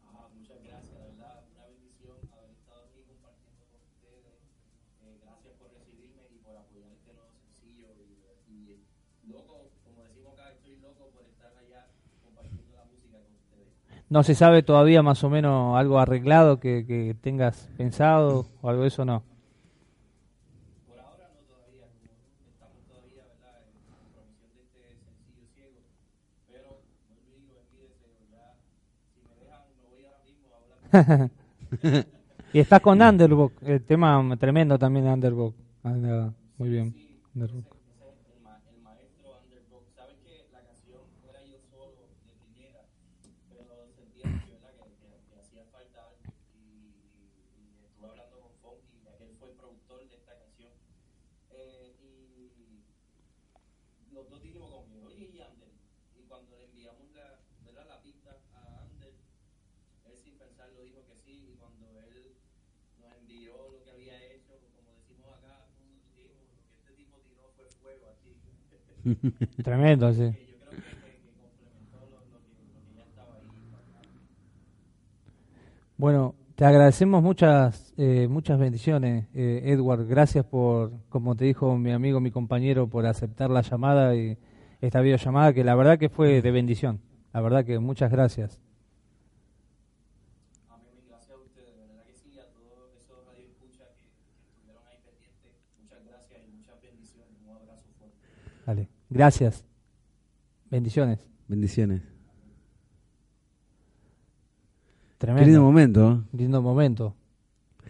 [0.05, 4.37] Ah, muchas gracias, de verdad, una bendición haber estado aquí compartiendo con ustedes.
[5.01, 7.89] Eh, gracias por recibirme y por apoyar este nuevo sencillo.
[8.49, 8.85] Y,
[9.25, 11.89] y loco, como decimos acá, estoy loco por estar allá
[12.21, 12.77] compartiendo
[14.11, 18.83] No se sabe todavía más o menos algo arreglado que, que tengas pensado o algo
[18.83, 19.23] de eso, no.
[26.11, 28.55] Este y digo, envídese, ya,
[29.15, 30.59] si me dejan, me voy ahora mismo a
[31.05, 32.11] hablar.
[32.53, 35.55] Y estás con Underbook, el tema tremendo también de Underbook.
[35.85, 36.95] Anda muy bien.
[37.35, 37.65] Underbook.
[37.65, 39.85] Ese es el, ma- el maestro Underdog.
[39.95, 40.99] Sabes que la canción
[41.31, 41.95] era yo solo
[42.27, 42.83] de primera,
[43.49, 44.75] pero sentía que, ¿verdad?
[44.83, 46.27] que, que, que hacía falta algo.
[46.59, 50.35] Y, y- y estuve hablando con Funky, ya que él fue el productor de esta
[50.35, 50.75] canción.
[51.55, 51.95] Eh,
[54.11, 55.71] y los dos dijimos conmigo, oye, y Ander.
[56.19, 57.87] Y cuando le enviamos la, ¿verdad?
[57.95, 59.15] la pista a Ander,
[60.11, 60.19] él
[60.81, 61.53] pensarlo dijo que sí.
[61.53, 62.37] Y cuando él
[62.99, 67.51] nos envió lo que había hecho, como decimos acá, dijimos, lo que este tipo tiró
[67.57, 68.37] fue fuego aquí.
[69.63, 70.19] Tremendo, sí.
[70.19, 73.49] que yo creo que, que, que complementó lo, lo, que, lo que ya estaba ahí.
[75.97, 80.07] Bueno, te agradecemos muchas eh, muchas bendiciones, eh, Edward.
[80.07, 84.39] Gracias por, como te dijo mi amigo, mi compañero, por aceptar la llamada y
[84.81, 87.01] esta videollamada, que la verdad que fue de bendición.
[87.33, 88.61] La verdad que muchas gracias.
[90.69, 94.49] Amén, y gracias a ustedes, de verdad que sí, a todos esos radioescuchas que, que
[94.49, 97.37] estuvieron ahí pendientes, muchas gracias y muchas bendiciones.
[97.45, 98.17] Un abrazo fuerte.
[98.71, 98.89] Vale.
[99.09, 99.65] Gracias.
[100.71, 101.19] Bendiciones.
[101.49, 102.03] Bendiciones.
[105.19, 105.41] Tremendo.
[105.45, 106.13] Qué lindo momento.
[106.13, 106.37] ¿eh?
[106.37, 107.17] Lindo momento.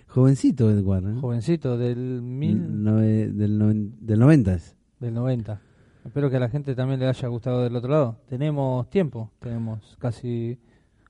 [0.06, 1.06] Jovencito Edward.
[1.06, 1.20] ¿eh?
[1.20, 4.54] Jovencito del mil, del, noven- del 90.
[4.54, 4.74] es.
[5.00, 5.60] del 90.
[6.06, 8.16] Espero que a la gente también le haya gustado del otro lado.
[8.26, 10.58] Tenemos tiempo, tenemos casi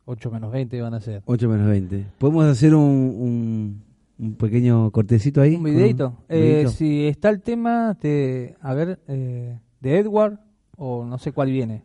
[0.05, 1.23] 8 menos 20 van a ser.
[1.27, 2.07] 8 menos 20.
[2.19, 3.83] ¿Podemos hacer un, un,
[4.21, 5.57] un pequeño cortecito ahí?
[5.57, 6.09] Un videito.
[6.09, 10.39] ¿Un Eh, si está el tema de, a ver, eh, de Edward
[10.77, 11.85] o no sé cuál viene.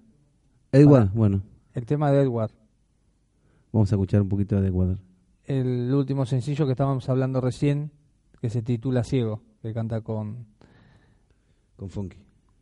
[0.72, 1.42] Edward, bueno,
[1.74, 2.52] El tema de Edward.
[3.72, 4.98] vamos a escuchar un poquito de Edward.
[5.46, 7.92] El último sencillo que estábamos hablando recién,
[8.42, 10.48] que se titula Ciego, que canta con...
[11.78, 12.18] Con Funky.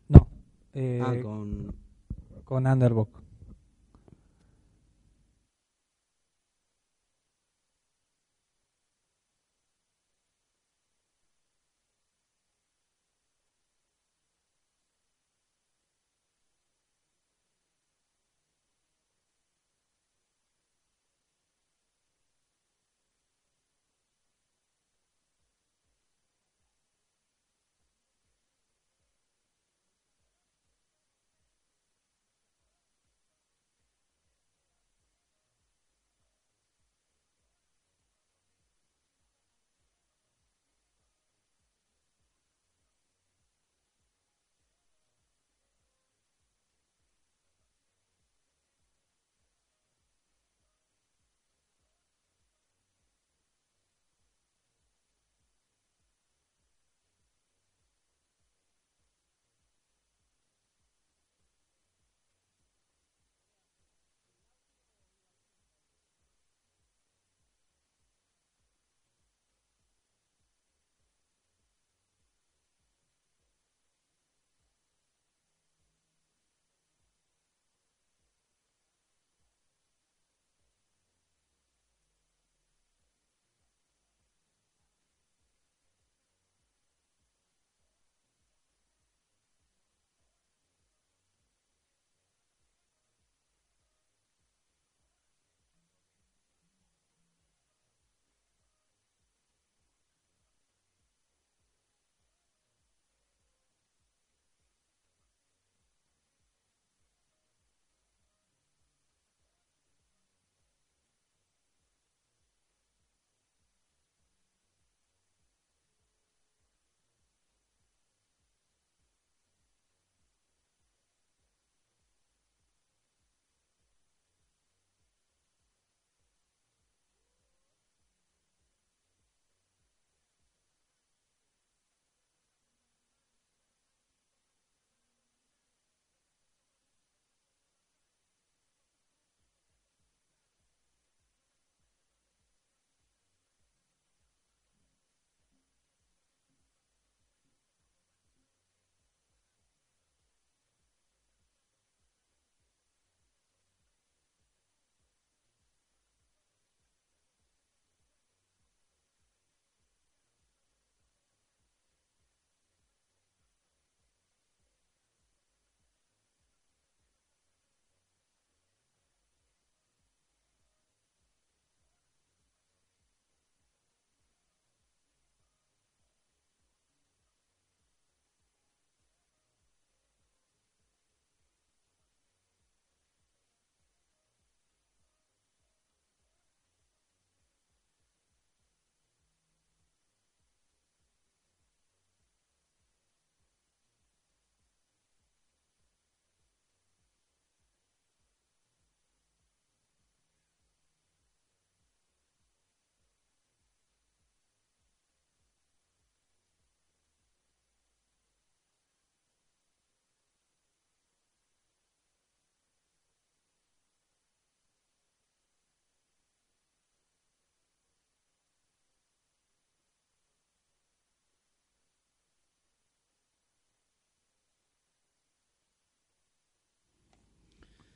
[0.09, 0.27] No,
[0.73, 1.73] eh, ah, con...
[2.43, 3.22] con Underbook.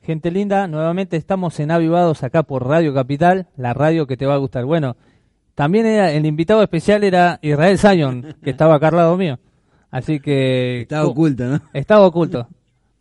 [0.08, 4.36] Gente linda, nuevamente estamos en Avivados acá por Radio Capital, la radio que te va
[4.36, 4.64] a gustar.
[4.64, 4.96] Bueno,
[5.54, 9.38] también era, el invitado especial era Israel Zion, que estaba acá al lado mío.
[9.90, 10.80] Así que...
[10.80, 11.60] Estaba oculta, ¿no?
[11.74, 12.48] Estaba oculto.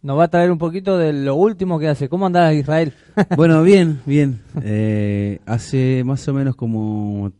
[0.01, 2.09] Nos va a traer un poquito de lo último que hace.
[2.09, 2.91] ¿Cómo andás, Israel?
[3.37, 4.41] Bueno, bien, bien.
[4.61, 7.31] Eh, hace más o menos como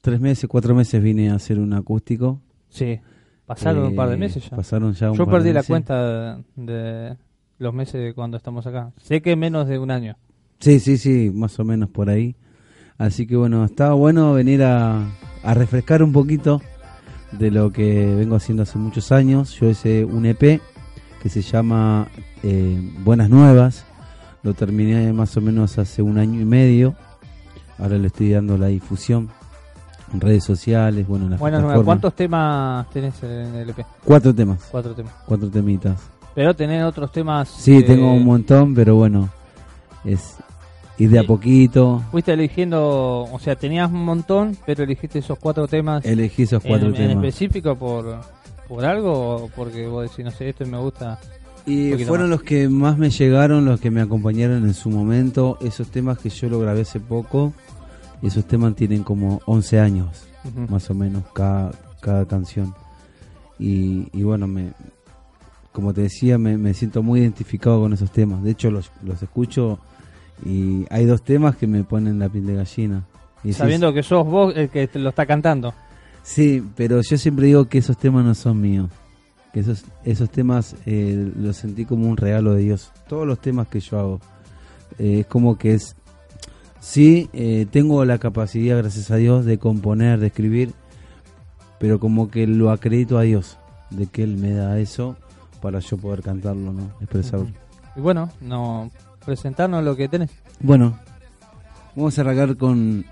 [0.00, 2.40] tres meses, cuatro meses vine a hacer un acústico.
[2.70, 2.98] sí,
[3.44, 4.56] pasaron un par de Eh, meses ya.
[4.56, 5.68] Pasaron ya un Yo par de perdí la meses.
[5.68, 7.16] cuenta de
[7.62, 8.90] los meses de cuando estamos acá.
[9.00, 10.16] Sé que menos de un año.
[10.60, 12.36] Sí, sí, sí, más o menos por ahí.
[12.98, 15.06] Así que bueno, estaba bueno venir a,
[15.42, 16.60] a refrescar un poquito
[17.32, 19.58] de lo que vengo haciendo hace muchos años.
[19.58, 20.60] Yo hice un EP
[21.22, 22.08] que se llama
[22.42, 23.84] eh, Buenas Nuevas.
[24.42, 26.94] Lo terminé más o menos hace un año y medio.
[27.78, 29.30] Ahora le estoy dando la difusión
[30.12, 31.84] en redes sociales, bueno, en las plataformas.
[31.84, 33.84] ¿cuántos temas tenés en el EP?
[34.04, 35.12] Cuatro temas, Cuatro temas.
[35.26, 35.98] cuatro temitas.
[36.34, 37.48] Pero tenés otros temas.
[37.48, 39.28] Sí, eh, tengo un montón, pero bueno,
[40.04, 40.36] es
[40.98, 42.02] ir de a poquito.
[42.10, 46.88] Fuiste eligiendo, o sea, tenías un montón, pero elegiste esos cuatro temas Elegí esos cuatro
[46.88, 47.24] en, en temas.
[47.24, 48.20] específico por,
[48.68, 51.18] por algo o porque vos decís, no sé, esto me gusta.
[51.64, 52.38] Y fueron más.
[52.38, 55.58] los que más me llegaron, los que me acompañaron en su momento.
[55.60, 57.52] Esos temas que yo lo grabé hace poco.
[58.20, 60.24] Esos temas tienen como 11 años,
[60.68, 62.74] más o menos, cada, cada canción.
[63.58, 64.72] Y, y bueno, me,
[65.72, 68.42] como te decía, me, me siento muy identificado con esos temas.
[68.42, 69.78] De hecho, los, los escucho
[70.44, 73.04] y hay dos temas que me ponen la piel de gallina.
[73.42, 75.74] Y Sabiendo que sos vos el que te lo está cantando.
[76.22, 78.90] Sí, pero yo siempre digo que esos temas no son míos.
[79.52, 82.92] Que esos, esos temas eh, los sentí como un regalo de Dios.
[83.08, 84.20] Todos los temas que yo hago.
[84.98, 85.96] eh, es como que es...
[86.80, 90.72] Sí, eh, tengo la capacidad, gracias a Dios, de componer, de escribir.
[91.78, 93.58] Pero como que lo acredito a Dios.
[93.90, 95.16] De que Él me da eso
[95.62, 96.92] para yo poder cantarlo, ¿no?
[97.00, 97.48] Expresarlo.
[97.96, 98.90] Y bueno, no
[99.24, 100.30] presentarnos lo que tenés.
[100.60, 100.98] Bueno,
[101.94, 103.06] vamos a arrancar con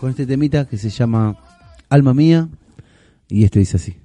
[0.00, 1.36] con este temita que se llama
[1.88, 2.48] Alma Mía
[3.28, 3.96] y esto dice así.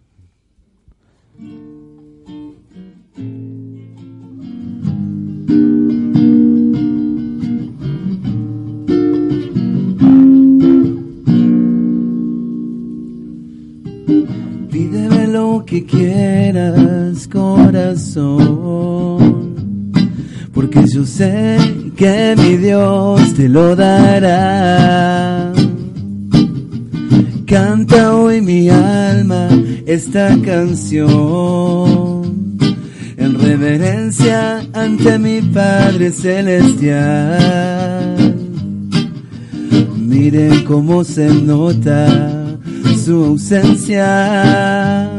[15.42, 18.38] Lo que quieras, corazón,
[20.54, 21.58] porque yo sé
[21.96, 25.52] que mi Dios te lo dará.
[27.48, 29.50] Canta hoy mi alma
[29.88, 31.10] esta canción
[33.18, 36.96] en reverencia ante mi Padre Celestial.
[39.98, 42.32] Miren cómo se nota
[43.04, 45.10] su ausencia,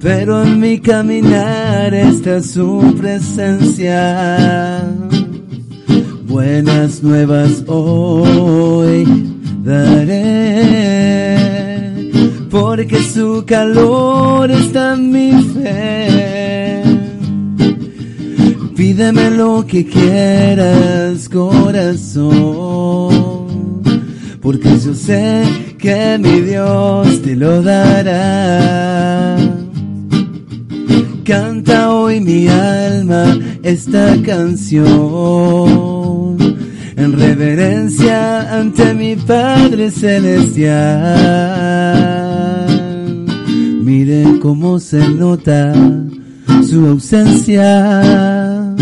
[0.00, 4.84] pero en mi caminar está su presencia.
[6.26, 9.04] Buenas nuevas hoy
[9.64, 11.36] daré,
[12.50, 16.82] porque su calor está en mi fe.
[18.76, 22.28] Pídeme lo que quieras, corazón,
[24.40, 25.42] porque yo sé
[25.78, 29.57] que mi Dios te lo dará.
[31.28, 34.88] Canta hoy mi alma esta canción
[36.96, 40.70] en reverencia ante mi Padre Celestial.
[43.82, 45.74] Mire cómo se nota
[46.66, 48.74] su ausencia,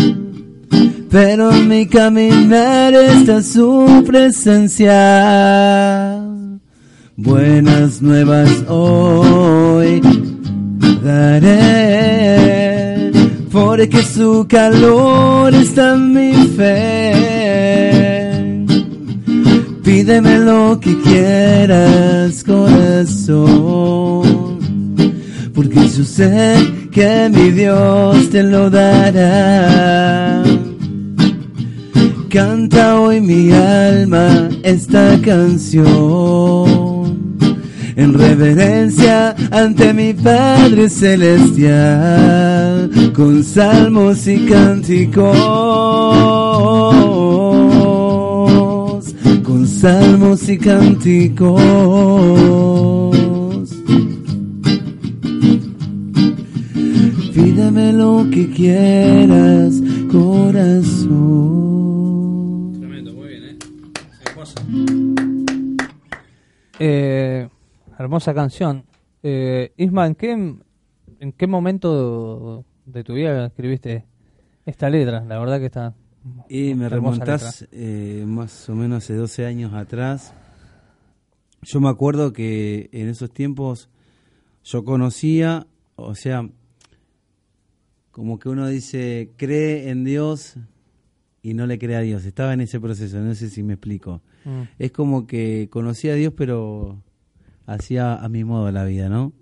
[1.09, 4.93] pero en mi caminar está su presencia.
[7.17, 9.99] Buenas nuevas hoy
[11.03, 11.51] daré,
[13.51, 17.13] porque su calor está en mi fe.
[19.83, 23.47] Pídeme lo que quieras, corazón,
[25.53, 26.55] porque yo sé
[26.91, 30.43] que mi Dios te lo dará.
[32.29, 36.66] Canta hoy mi alma esta canción
[37.97, 41.71] en reverencia ante mi Padre Celestial,
[43.13, 45.33] con salmos y cánticos,
[49.43, 51.57] con salmos y cánticos.
[57.33, 59.81] Pídame lo que quieras,
[60.11, 61.17] corazón.
[62.79, 63.57] Tremendo, muy bien,
[66.79, 67.49] ¿eh?
[67.97, 68.85] Hermosa canción.
[69.23, 74.05] Eh, Isma, ¿en qué, ¿en qué momento de tu vida escribiste
[74.65, 75.95] esta letra, la verdad que está...
[76.49, 80.33] Y me remontás eh, más o menos hace 12 años atrás.
[81.61, 83.89] Yo me acuerdo que en esos tiempos
[84.63, 86.49] yo conocía, o sea,
[88.11, 90.57] como que uno dice, cree en Dios
[91.41, 92.25] y no le cree a Dios.
[92.25, 94.21] Estaba en ese proceso, no sé si me explico.
[94.43, 97.01] Mm, Es como que conocía a Dios, pero
[97.67, 99.33] hacía a mi modo la vida, ¿no?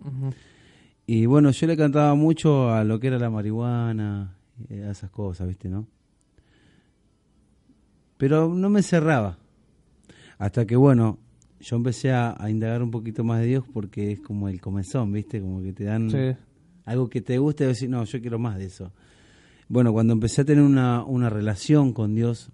[1.08, 4.36] Y bueno, yo le cantaba mucho a lo que era la marihuana,
[4.70, 5.88] eh, a esas cosas, ¿viste, no?
[8.18, 9.38] Pero no me cerraba.
[10.38, 11.20] Hasta que, bueno,
[11.60, 15.12] yo empecé a, a indagar un poquito más de Dios porque es como el comezón,
[15.12, 15.40] ¿viste?
[15.42, 16.36] Como que te dan Sí.
[16.86, 18.92] algo que te guste y decir, no, yo quiero más de eso.
[19.68, 22.52] Bueno, cuando empecé a tener una, una relación con Dios,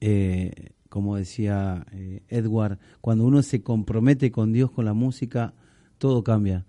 [0.00, 5.54] eh, como decía eh, Edward, cuando uno se compromete con Dios, con la música,
[5.98, 6.64] todo cambia.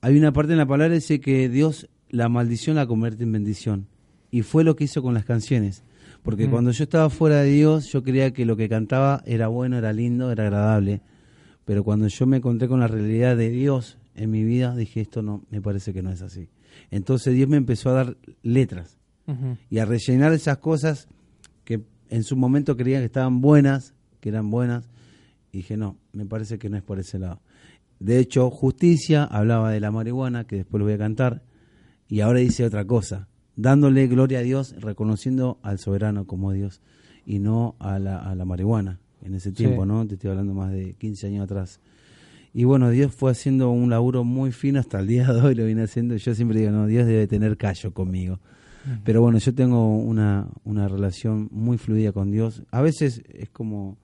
[0.00, 3.32] Hay una parte en la palabra que dice que Dios la maldición la convierte en
[3.32, 3.86] bendición.
[4.30, 5.82] Y fue lo que hizo con las canciones.
[6.22, 6.50] Porque Mm.
[6.50, 9.92] cuando yo estaba fuera de Dios, yo creía que lo que cantaba era bueno, era
[9.92, 11.00] lindo, era agradable.
[11.64, 15.22] Pero cuando yo me encontré con la realidad de Dios en mi vida, dije, esto
[15.22, 16.48] no, me parece que no es así.
[16.90, 18.98] Entonces Dios me empezó a dar letras
[19.70, 21.08] y a rellenar esas cosas
[22.10, 24.88] en su momento creía que estaban buenas, que eran buenas,
[25.52, 27.40] y dije, no, me parece que no es por ese lado.
[27.98, 31.42] De hecho, Justicia hablaba de la marihuana, que después lo voy a cantar,
[32.08, 36.82] y ahora dice otra cosa, dándole gloria a Dios, reconociendo al soberano como Dios,
[37.24, 39.88] y no a la, a la marihuana, en ese tiempo, Sí.
[39.88, 40.06] ¿no?
[40.06, 41.80] Te estoy hablando más de 15 años atrás.
[42.52, 45.64] Y bueno, Dios fue haciendo un laburo muy fino hasta el día de hoy, lo
[45.64, 48.40] viene haciendo, y yo siempre digo, no, Dios debe tener callo conmigo.
[49.04, 52.62] Pero bueno, yo tengo una, una relación muy fluida con Dios.
[52.70, 53.98] A veces es como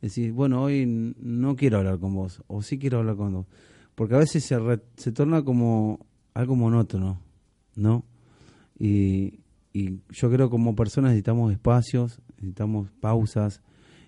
[0.00, 3.46] decir, bueno, hoy no quiero hablar con vos, o sí quiero hablar con vos.
[3.94, 7.20] Porque a veces se, re- se torna como algo monótono,
[7.74, 8.04] ¿no?
[8.78, 9.40] Y,
[9.72, 13.60] y yo creo que como personas necesitamos espacios, necesitamos pausas,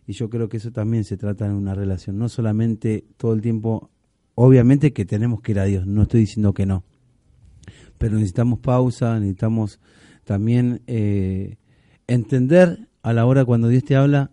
[0.07, 2.19] y yo creo que eso también se trata en una relación.
[2.19, 3.91] No solamente todo el tiempo,
[4.37, 6.85] obviamente que tenemos que ir a Dios, no estoy diciendo que no
[7.99, 9.79] pero necesitamos pausa, necesitamos
[10.31, 11.57] también eh,
[12.07, 14.31] entender a la hora cuando Dios te habla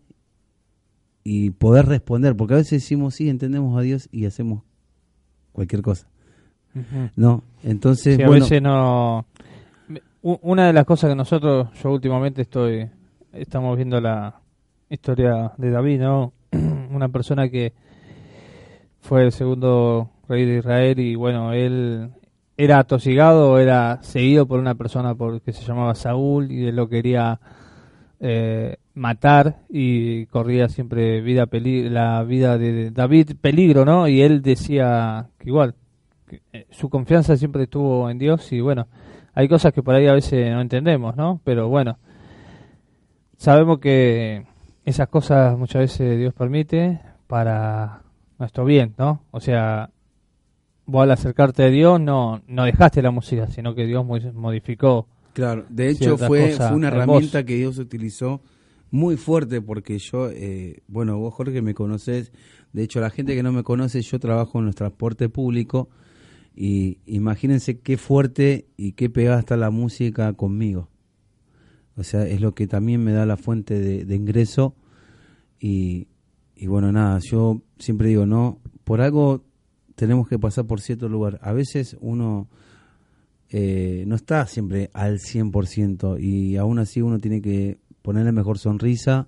[1.24, 4.62] y poder responder, porque a veces decimos sí, entendemos a Dios y hacemos
[5.54, 6.08] cualquier cosa.
[7.16, 7.44] ¿no?
[7.64, 9.26] Entonces, Sí, a bueno, veces no.
[10.22, 12.88] Una de las cosas que nosotros, yo últimamente estoy,
[13.34, 14.40] estamos viendo la
[14.92, 16.32] historia de David, ¿no?
[16.92, 17.74] Una persona que
[19.00, 22.12] fue el segundo rey de Israel y bueno, él
[22.58, 26.90] era atosigado, era seguido por una persona por, que se llamaba Saúl y él lo
[26.90, 27.40] quería
[28.20, 34.08] eh, matar y corría siempre vida la vida de David peligro, ¿no?
[34.08, 35.76] Y él decía que igual
[36.52, 38.88] eh, su confianza siempre estuvo en Dios y bueno,
[39.36, 41.40] hay cosas que por ahí a veces no entendemos, ¿no?
[41.44, 42.00] Pero bueno,
[43.38, 44.48] sabemos que
[44.84, 48.02] esas cosas muchas veces Dios permite para
[48.40, 49.22] nuestro bien, ¿no?
[49.30, 49.92] O sea,
[50.88, 55.08] vos al acercarte a Dios no, no dejaste la música, sino que Dios mo- modificó.
[55.34, 58.42] claro, de hecho fue, fue una herramienta que Dios utilizó
[58.90, 62.32] muy fuerte porque yo, eh, bueno, vos Jorge me conocés,
[62.74, 65.90] de hecho la gente que no me conoce, yo trabajo en los transporte público
[66.56, 70.88] y imagínense qué fuerte y qué pegada está la música conmigo.
[71.96, 74.76] O sea, es lo que también me da la fuente de, de ingreso
[75.60, 76.08] y,
[76.56, 79.44] y bueno, nada, yo siempre digo, no, por algo
[79.98, 81.40] tenemos que pasar por cierto lugar.
[81.42, 82.48] A veces uno
[83.50, 89.28] eh, no está siempre al 100% y aún así uno tiene que ponerle mejor sonrisa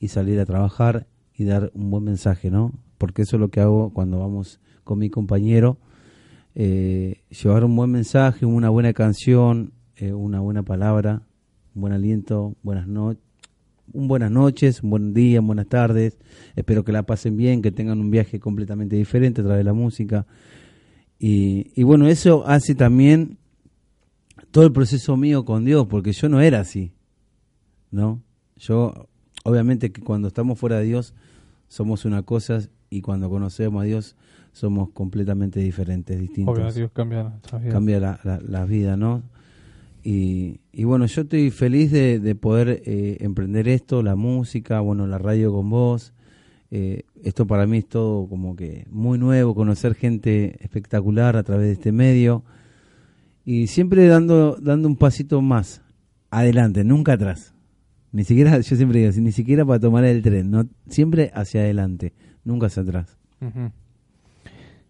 [0.00, 2.72] y salir a trabajar y dar un buen mensaje, ¿no?
[2.96, 5.76] Porque eso es lo que hago cuando vamos con mi compañero,
[6.54, 11.26] eh, llevar un buen mensaje, una buena canción, eh, una buena palabra,
[11.74, 13.25] un buen aliento, buenas noches.
[13.96, 16.18] Un buenas noches, un buen día, buenas tardes.
[16.54, 19.72] Espero que la pasen bien, que tengan un viaje completamente diferente a través de la
[19.72, 20.26] música.
[21.18, 23.38] Y, y bueno, eso hace también
[24.50, 26.92] todo el proceso mío con Dios, porque yo no era así,
[27.90, 28.20] ¿no?
[28.58, 29.08] Yo,
[29.44, 31.14] obviamente que cuando estamos fuera de Dios
[31.68, 32.58] somos una cosa
[32.90, 34.14] y cuando conocemos a Dios
[34.52, 37.40] somos completamente diferentes, distintos Obvio, Dios cambia
[37.70, 39.22] cambia la, la, la vida, ¿no?
[40.08, 45.18] Y, bueno, yo estoy feliz de, de poder eh, emprender esto, la música, bueno, la
[45.18, 46.12] radio con vos.
[46.70, 51.66] Eh, esto para mí es todo como que muy nuevo, conocer gente espectacular a través
[51.66, 52.44] de este medio
[53.44, 55.82] y siempre dando, dando un pasito más
[56.30, 57.52] adelante, nunca atrás.
[58.12, 62.12] Ni siquiera, yo siempre digo, ni siquiera para tomar el tren, no, siempre hacia adelante,
[62.44, 63.18] nunca hacia atrás.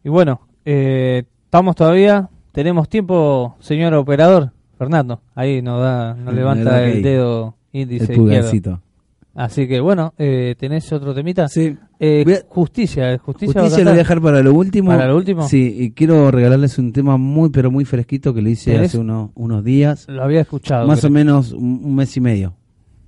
[0.05, 4.53] Y bueno, eh, estamos todavía, tenemos tiempo, señor operador.
[4.79, 8.81] Fernando, ahí nos da, nos levanta el dedo índice el izquierdo.
[9.35, 11.47] Así que bueno, eh, ¿tenés otro temita?
[11.49, 11.77] Sí.
[12.01, 13.61] Eh, a- justicia, justicia.
[13.61, 14.91] Justicia lo voy a dejar para lo último.
[14.91, 15.47] ¿Para lo último?
[15.47, 18.91] Sí, y quiero regalarles un tema muy, pero muy fresquito que le hice ¿Tenés?
[18.91, 20.07] hace unos, unos días.
[20.09, 20.87] Lo había escuchado.
[20.87, 21.11] Más creo.
[21.11, 22.55] o menos un, mes y medio,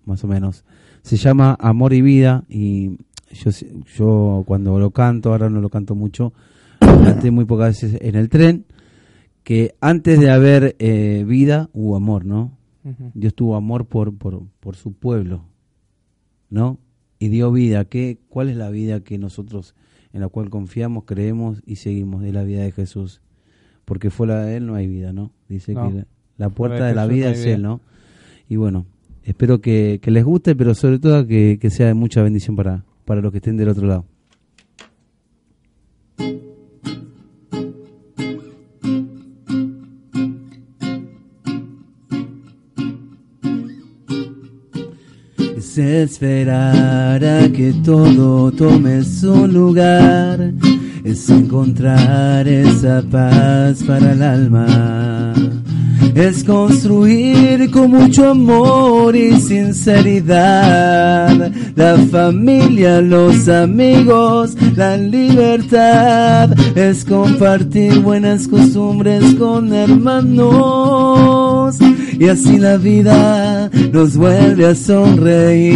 [0.05, 0.65] más o menos.
[1.03, 2.99] Se llama Amor y Vida y
[3.33, 3.51] yo,
[3.97, 6.35] yo cuando lo canto, ahora no lo canto mucho,
[6.81, 8.67] lo canté muy pocas veces en el tren,
[9.49, 12.53] que antes de haber eh, vida hubo amor, ¿no?
[13.15, 15.47] Dios tuvo amor por, por, por su pueblo,
[16.51, 16.79] ¿no?
[17.19, 17.87] Y dio vida.
[17.87, 19.75] ¿Qué, ¿Cuál es la vida que nosotros,
[20.13, 22.25] en la cual confiamos, creemos y seguimos?
[22.25, 23.23] Es la vida de Jesús.
[23.87, 25.33] Porque fuera de Él no hay vida, ¿no?
[25.49, 25.91] Dice No.
[25.95, 26.05] que
[26.37, 27.55] la, puerta de de la vida no es vida.
[27.55, 27.81] Él, ¿no?
[28.51, 28.85] Y bueno,
[29.23, 32.85] espero que, que les guste, pero sobre todo que, que sea de mucha bendición para,
[33.07, 34.05] para los que estén del otro lado.
[45.79, 50.53] Es esperar a que todo tome su lugar,
[51.05, 55.35] es encontrar esa paz para el alma,
[56.15, 60.71] es construir con mucho amor y sinceridad.
[61.77, 70.99] La familia, los amigos, la libertad, es compartir buenas costumbres con hermanos.
[72.19, 75.71] Y así la vida nos vuelve a sonreír,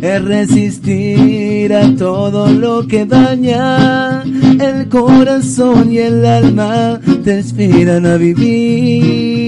[0.00, 8.16] es resistir a todo lo que daña el corazón y el alma, te inspiran a
[8.16, 9.46] vivir.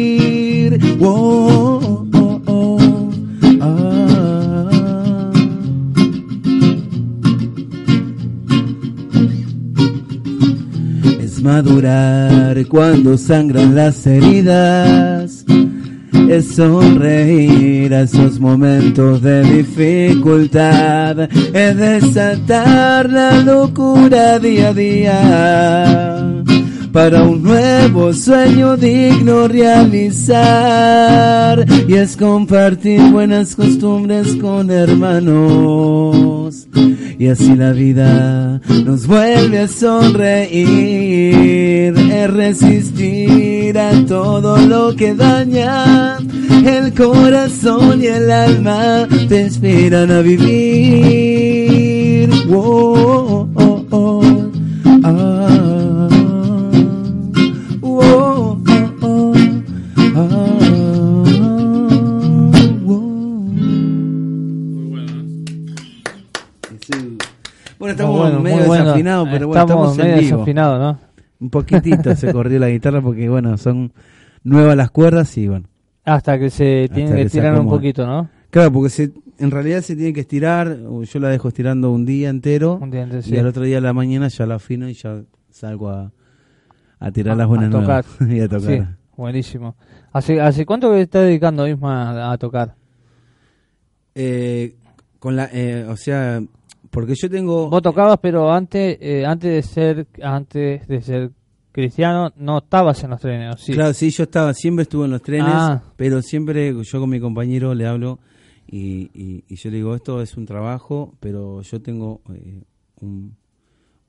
[0.99, 3.11] Wow, oh, oh,
[3.61, 5.31] ah.
[11.21, 15.45] Es madurar cuando sangran las heridas.
[16.29, 21.21] Es sonreír a esos momentos de dificultad.
[21.55, 26.45] Es desatar la locura día a día.
[26.93, 30.45] Para un nuevo sueño digno realizar.
[31.89, 36.69] Y es compartir buenas costumbres con hermanos.
[37.19, 40.69] Y así la vida nos vuelve a sonreír,
[41.97, 46.17] es resistir a todo lo que daña
[46.65, 51.69] el corazón y el alma, te inspiran a vivir.
[52.51, 54.23] Oh, oh, oh,
[67.91, 68.85] estamos Muy bueno, medio muy bueno.
[68.85, 70.37] desafinados, pero bueno, estamos, estamos medio en vivo.
[70.39, 71.08] desafinados, ¿no?
[71.41, 73.93] Un poquitito se corrió la guitarra porque, bueno, son
[74.43, 75.69] nuevas las cuerdas y, bueno.
[76.05, 78.29] Hasta que se tiene que, que tirar un poquito, ¿no?
[78.51, 82.29] Claro, porque se, en realidad se tiene que estirar, yo la dejo estirando un día
[82.31, 83.37] entero Un día antes, y sí.
[83.37, 86.13] al otro día a la mañana ya la afino y ya salgo a,
[86.99, 88.05] a tirar las buenas a tocar.
[88.21, 88.71] nuevas y a tocar.
[88.71, 88.83] Sí,
[89.17, 89.77] buenísimo.
[90.13, 92.75] ¿Hace, ¿Hace cuánto que estás dedicando Isma a tocar?
[94.15, 94.77] Eh,
[95.19, 96.41] con la, eh, o sea,
[97.01, 97.71] porque yo tengo...
[97.71, 101.31] Vos tocabas, pero antes, eh, antes de ser, antes de ser
[101.71, 103.73] cristiano, no estabas en los trenes, ¿o ¿sí?
[103.73, 105.81] Claro, sí, yo estaba, siempre estuve en los trenes, Ah.
[105.97, 108.19] pero siempre yo con mi compañero le hablo
[108.67, 112.65] y, y- y yo le digo, esto es un trabajo, pero yo tengo eh,
[113.01, 113.37] un-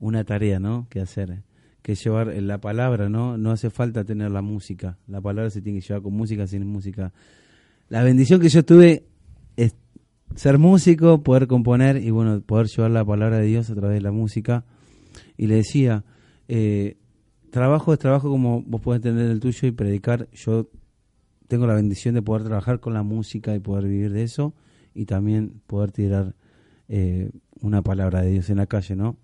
[0.00, 0.88] una tarea, ¿no?
[0.90, 1.42] Que hacer,
[1.82, 3.38] que es llevar eh, la palabra, ¿no?
[3.38, 6.66] No hace falta tener la música, la palabra se tiene que llevar con música, sin
[6.66, 7.12] música.
[7.88, 9.04] La bendición que yo tuve
[9.56, 9.76] es
[10.34, 14.02] ser músico, poder componer y bueno, poder llevar la palabra de Dios a través de
[14.02, 14.64] la música.
[15.36, 16.04] Y le decía,
[16.48, 16.96] eh,
[17.50, 20.28] trabajo es trabajo como vos podés tener el tuyo y predicar.
[20.32, 20.68] Yo
[21.48, 24.54] tengo la bendición de poder trabajar con la música y poder vivir de eso
[24.94, 26.34] y también poder tirar
[26.88, 29.16] eh, una palabra de Dios en la calle, ¿no?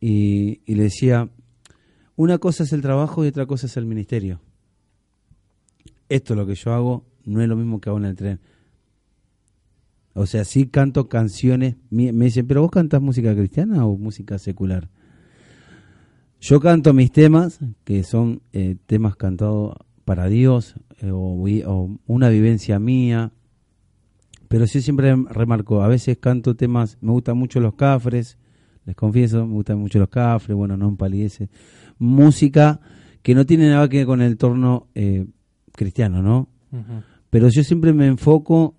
[0.00, 1.28] Y, y le decía,
[2.16, 4.40] una cosa es el trabajo y otra cosa es el ministerio.
[6.08, 8.40] Esto lo que yo hago no es lo mismo que hago en el tren.
[10.14, 14.88] O sea, sí canto canciones, me dicen, pero vos cantás música cristiana o música secular.
[16.40, 22.78] Yo canto mis temas, que son eh, temas cantados para Dios eh, o, una vivencia
[22.78, 23.32] mía,
[24.48, 28.38] pero sí siempre remarco, a veces canto temas, me gustan mucho los cafres,
[28.86, 31.50] les confieso, me gustan mucho los cafres, bueno, no empalidece.
[31.98, 32.80] Música
[33.22, 35.26] que no tiene nada que ver con el entorno eh,
[35.72, 36.48] cristiano, ¿no?
[37.28, 38.74] Pero yo siempre me enfoco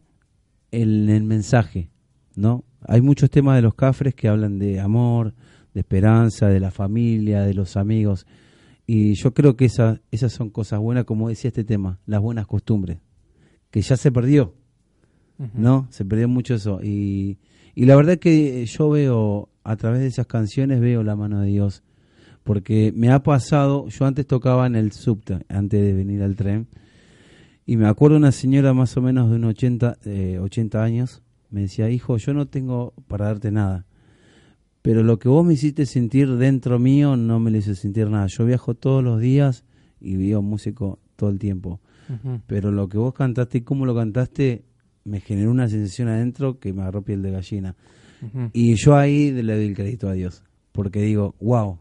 [0.72, 1.90] en el mensaje,
[2.36, 2.64] ¿no?
[2.88, 5.34] Hay muchos temas de los cafres que hablan de amor,
[5.74, 8.26] de esperanza, de la familia, de los amigos,
[8.88, 12.48] Y yo creo que esa, esas son cosas buenas, como decía este tema, las buenas
[12.48, 13.00] costumbres,
[13.70, 14.56] que ya se perdió.
[15.54, 15.88] ¿no?
[15.90, 16.80] Se perdió mucho eso.
[16.84, 17.38] Y,
[17.76, 21.48] y la verdad que yo veo, a través de esas canciones, veo la mano de
[21.48, 21.84] Dios.
[22.44, 26.68] Porque me ha pasado, yo antes tocaba en el subte, antes de venir al tren,
[27.72, 31.62] y me acuerdo una señora más o menos de unos 80, eh, 80 años, me
[31.62, 33.86] decía, hijo, yo no tengo para darte nada,
[34.82, 38.28] pero lo que vos me hiciste sentir dentro mío no me lo hizo sentir nada.
[38.28, 39.64] Yo viajo todos los días
[40.02, 41.80] y veo músico todo el tiempo,
[42.46, 44.66] pero lo que vos cantaste y cómo lo cantaste
[45.06, 47.78] me generó una sensación adentro que me agarró piel de gallina.
[48.52, 50.44] Y yo ahí le doy el crédito a Dios,
[50.74, 51.78] porque digo, wow,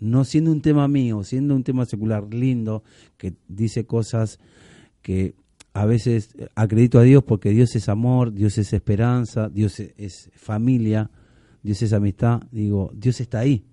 [0.00, 2.82] no siendo un tema mío, siendo un tema secular lindo,
[3.16, 4.40] que dice cosas
[5.02, 5.34] que
[5.72, 10.30] a veces acredito a Dios porque Dios es amor, Dios es esperanza, Dios es, es
[10.34, 11.10] familia,
[11.62, 13.64] Dios es amistad, digo, Dios está ahí.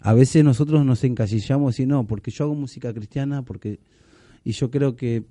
[0.00, 3.80] A veces nosotros nos encasillamos y no, porque yo hago música cristiana, porque
[4.44, 5.24] y yo creo que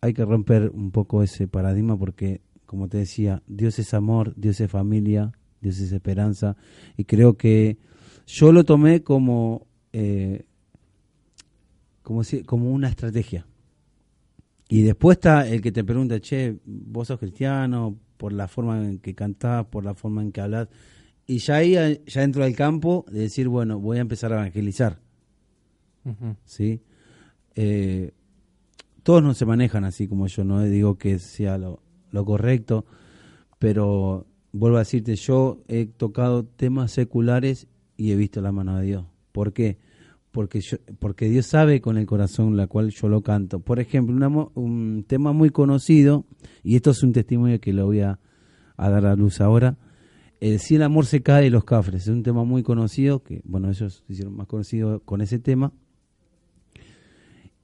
[0.00, 4.60] hay que romper un poco ese paradigma porque, como te decía, Dios es amor, Dios
[4.60, 6.56] es familia, Dios es esperanza,
[6.96, 7.78] y creo que
[8.26, 10.44] yo lo tomé como, eh,
[12.02, 13.46] como, como una estrategia.
[14.72, 19.00] Y después está el que te pregunta, che, vos sos cristiano, por la forma en
[19.00, 20.68] que cantás, por la forma en que hablas.
[21.26, 24.36] Y ya ahí eh, ya entro al campo de decir, bueno, voy a empezar a
[24.36, 25.00] evangelizar.
[26.44, 26.82] ¿sí?
[27.56, 28.12] Eh,
[29.02, 32.86] todos no se manejan así como yo, no digo que sea lo, lo correcto,
[33.58, 37.66] pero vuelvo a decirte, yo he tocado temas seculares
[37.96, 39.04] y he visto la mano de Dios.
[39.32, 39.78] ¿Por qué?
[40.30, 43.60] Porque, yo, porque Dios sabe con el corazón la cual yo lo canto.
[43.60, 46.24] Por ejemplo, un tema muy conocido,
[46.62, 48.20] y esto es un testimonio que lo voy a,
[48.76, 49.76] a dar a luz ahora,
[50.40, 53.42] el Si el amor se cae de los cafres, es un tema muy conocido, que
[53.44, 55.72] bueno, ellos se hicieron más conocidos con ese tema,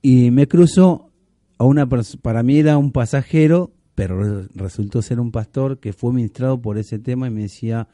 [0.03, 1.11] y me cruzo
[1.59, 6.13] a una para mí era un pasajero, pero re- resultó ser un pastor que fue
[6.13, 7.89] ministrado por ese tema y me decía,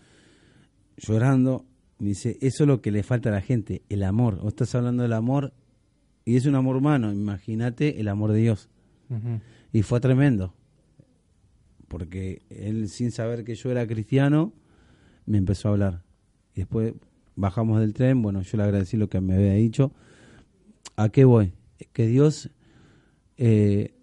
[0.96, 1.64] llorando,
[2.08, 4.36] dice, eso es lo que le falta a la gente, el amor.
[4.36, 5.52] Vos estás hablando del amor
[6.24, 8.68] y es un amor humano, imagínate el amor de Dios.
[9.72, 10.54] Y fue tremendo,
[11.88, 14.54] porque él sin saber que yo era cristiano,
[15.26, 16.02] me empezó a hablar.
[16.54, 16.94] Y después
[17.36, 19.92] bajamos del tren, bueno, yo le agradecí lo que me había dicho.
[20.96, 21.52] ¿A qué voy?
[21.92, 22.50] Que Dios
[23.36, 23.94] eh,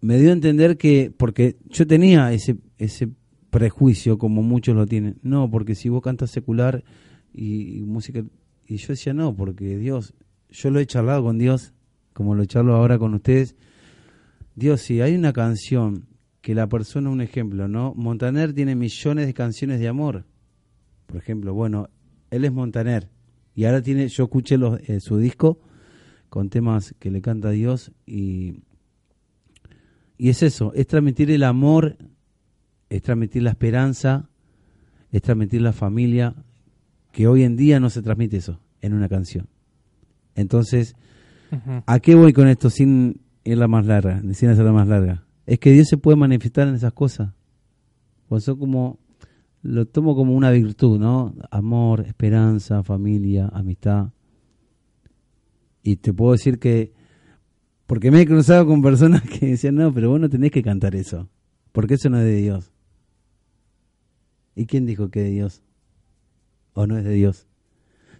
[0.00, 3.08] me dio a entender que, porque yo tenía ese, ese
[3.56, 6.84] prejuicio como muchos lo tienen, no, porque si vos cantas secular
[7.32, 8.22] y, música,
[8.66, 10.12] y yo decía no, porque Dios,
[10.50, 11.72] yo lo he charlado con Dios,
[12.12, 13.56] como lo charlo ahora con ustedes,
[14.56, 16.06] Dios, si hay una canción
[16.42, 17.94] que la persona, un ejemplo, ¿no?
[17.96, 20.26] Montaner tiene millones de canciones de amor,
[21.06, 21.88] por ejemplo, bueno,
[22.30, 23.08] él es Montaner,
[23.54, 25.62] y ahora tiene, yo escuché eh, su disco
[26.28, 28.64] con temas que le canta a Dios y,
[30.18, 31.96] y es eso, es transmitir el amor,
[32.90, 34.28] es transmitir la esperanza,
[35.10, 36.34] es transmitir la familia,
[37.12, 39.48] que hoy en día no se transmite eso en una canción.
[40.34, 40.96] Entonces.
[41.86, 45.24] ¿a qué voy con esto sin irla más larga, sin hacerla más larga?
[45.46, 47.32] Es que Dios se puede manifestar en esas cosas.
[48.28, 48.98] Pues eso como,
[49.62, 51.34] lo tomo como una virtud, ¿no?
[51.50, 54.10] Amor, esperanza, familia, amistad.
[55.82, 56.92] Y te puedo decir que,
[57.86, 60.96] porque me he cruzado con personas que decían, no, pero vos no tenés que cantar
[60.96, 61.28] eso,
[61.70, 62.72] porque eso no es de Dios.
[64.56, 65.62] ¿Y quién dijo que es de Dios?
[66.72, 67.46] ¿O no es de Dios?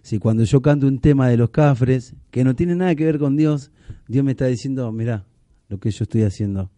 [0.03, 3.19] Si cuando yo canto un tema de los cafres, que no tiene nada que ver
[3.19, 3.71] con Dios,
[4.07, 5.25] Dios me está diciendo, mira,
[5.67, 6.71] lo que yo estoy haciendo.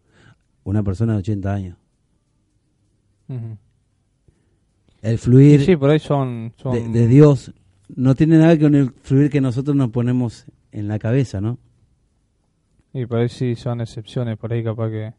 [0.63, 1.77] Una persona de 80 años.
[5.01, 6.53] El fluir sí, por ahí son...
[6.57, 7.53] son de, de Dios
[7.95, 11.41] no tiene nada que ver con el fluir que nosotros nos ponemos en la cabeza,
[11.41, 11.57] ¿no?
[12.93, 15.13] Y por ahí sí son excepciones, por ahí capaz que...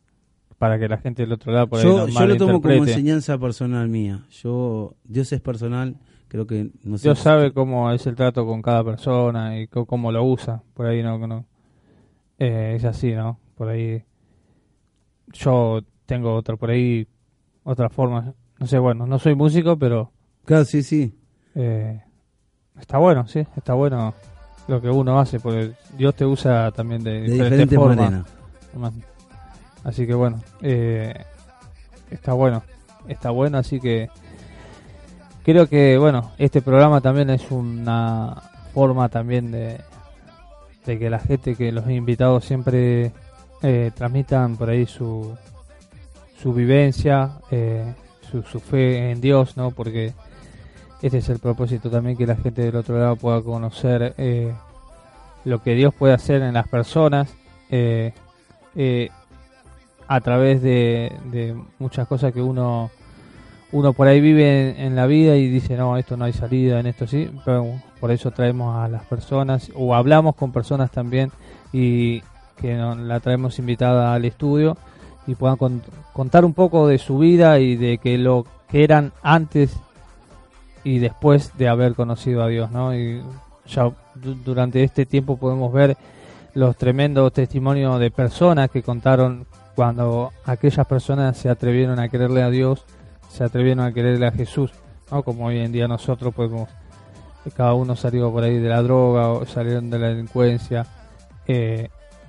[0.60, 3.88] Para que la gente del otro lado por ahí Yo, lo tomo como enseñanza personal
[3.88, 4.26] mía.
[4.42, 5.96] Yo Dios es personal,
[6.28, 7.04] creo que no sé.
[7.08, 10.62] Dios sabe cómo es el trato con cada persona y cómo lo usa.
[10.74, 11.46] Por ahí no, no
[12.38, 13.38] eh, es así, ¿no?
[13.54, 14.04] Por ahí
[15.32, 17.08] yo tengo otra por ahí
[17.64, 18.34] otra forma.
[18.58, 20.12] No sé, bueno, no soy músico, pero
[20.44, 21.14] Claro, sí, sí.
[21.54, 22.02] eh,
[22.78, 24.12] está bueno, sí, está bueno
[24.68, 27.96] lo que uno hace, porque Dios te usa también de, De diferentes diferentes formas.
[27.96, 29.09] maneras.
[29.84, 31.14] Así que bueno, eh,
[32.10, 32.62] está bueno,
[33.08, 34.08] está bueno, así que
[35.44, 38.42] creo que bueno, este programa también es una
[38.74, 39.80] forma también de,
[40.86, 43.12] de que la gente, que los invitados siempre
[43.62, 45.36] eh, transmitan por ahí su,
[46.40, 47.94] su vivencia, eh,
[48.30, 49.70] su, su fe en Dios, ¿no?
[49.70, 50.12] Porque
[51.02, 54.52] este es el propósito también que la gente del otro lado pueda conocer eh,
[55.44, 57.34] lo que Dios puede hacer en las personas
[57.70, 58.12] eh,
[58.74, 59.08] eh,
[60.12, 62.90] a través de, de muchas cosas que uno
[63.72, 66.80] uno por ahí vive en, en la vida y dice no esto no hay salida
[66.80, 67.66] en esto sí pero
[68.00, 71.30] por eso traemos a las personas o hablamos con personas también
[71.72, 72.22] y
[72.60, 74.76] que nos la traemos invitada al estudio
[75.28, 75.82] y puedan con-
[76.12, 79.76] contar un poco de su vida y de que lo que eran antes
[80.82, 82.94] y después de haber conocido a Dios, ¿no?
[82.94, 83.22] Y
[83.66, 83.84] ya
[84.16, 85.96] du- durante este tiempo podemos ver
[86.54, 92.50] los tremendos testimonios de personas que contaron cuando aquellas personas se atrevieron a creerle a
[92.50, 92.84] Dios,
[93.28, 94.72] se atrevieron a creerle a Jesús,
[95.10, 95.22] ¿no?
[95.22, 96.68] Como hoy en día nosotros podemos,
[97.56, 100.86] cada uno salió por ahí de la droga o salieron de la delincuencia,
[101.46, 101.88] eh,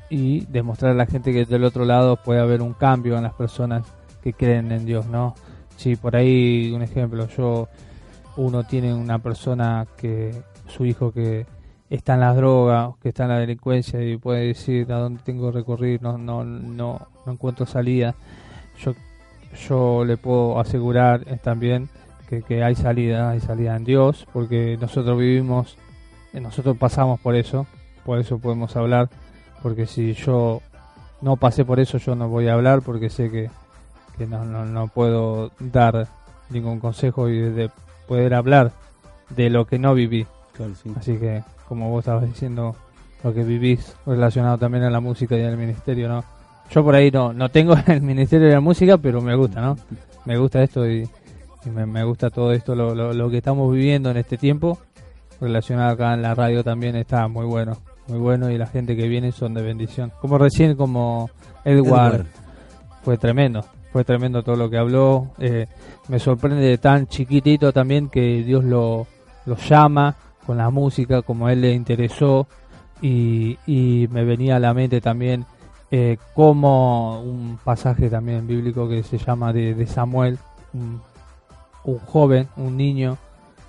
[0.10, 3.34] y demostrar a la gente que del otro lado puede haber un cambio en las
[3.34, 3.86] personas
[4.22, 5.36] que creen en Dios, ¿no?
[5.78, 7.70] Si por ahí, un ejemplo, yo,
[8.36, 11.46] uno tiene una persona que, su hijo que
[11.92, 15.52] está en las drogas, que está en la delincuencia y puede decir a dónde tengo
[15.52, 18.16] que recorrer, no, no, no, no encuentro salida,
[18.80, 18.96] yo,
[19.68, 21.90] yo le puedo asegurar eh, también
[22.30, 25.78] que, que hay salida, hay salida en Dios, porque nosotros vivimos,
[26.32, 27.68] eh, nosotros pasamos por eso,
[28.06, 29.10] por eso podemos hablar,
[29.62, 30.62] porque si yo
[31.20, 33.50] no pasé por eso, yo no voy a hablar, porque sé que,
[34.18, 36.08] que no, no, no puedo dar
[36.50, 37.70] ningún consejo y de
[38.08, 38.72] poder hablar
[39.30, 40.26] de lo que no viví.
[40.54, 40.92] Claro, sí.
[40.96, 42.76] Así que, como vos estabas diciendo,
[43.24, 46.22] lo que vivís relacionado también a la música y al ministerio, ¿no?
[46.70, 49.78] Yo por ahí no, no tengo el ministerio de la música, pero me gusta, ¿no?
[50.26, 51.08] Me gusta esto y,
[51.66, 54.80] y me, me gusta todo esto, lo, lo, lo que estamos viviendo en este tiempo,
[55.40, 57.78] relacionado acá en la radio también está muy bueno,
[58.10, 60.12] muy bueno y la gente que viene son de bendición.
[60.20, 61.30] Como recién, como
[61.64, 62.26] Edward, Edward.
[63.02, 63.64] fue tremendo,
[63.94, 65.30] fue tremendo todo lo que habló.
[65.40, 65.68] eh,
[66.10, 69.08] me sorprende de tan chiquitito también que Dios lo,
[69.46, 72.48] lo llama con la música, como a él le interesó.
[73.02, 75.46] Y, y me venía a la mente también
[75.94, 80.40] eh, como un pasaje también bíblico que se llama de, de Samuel,
[80.74, 81.02] un,
[82.06, 83.18] joven, un niño,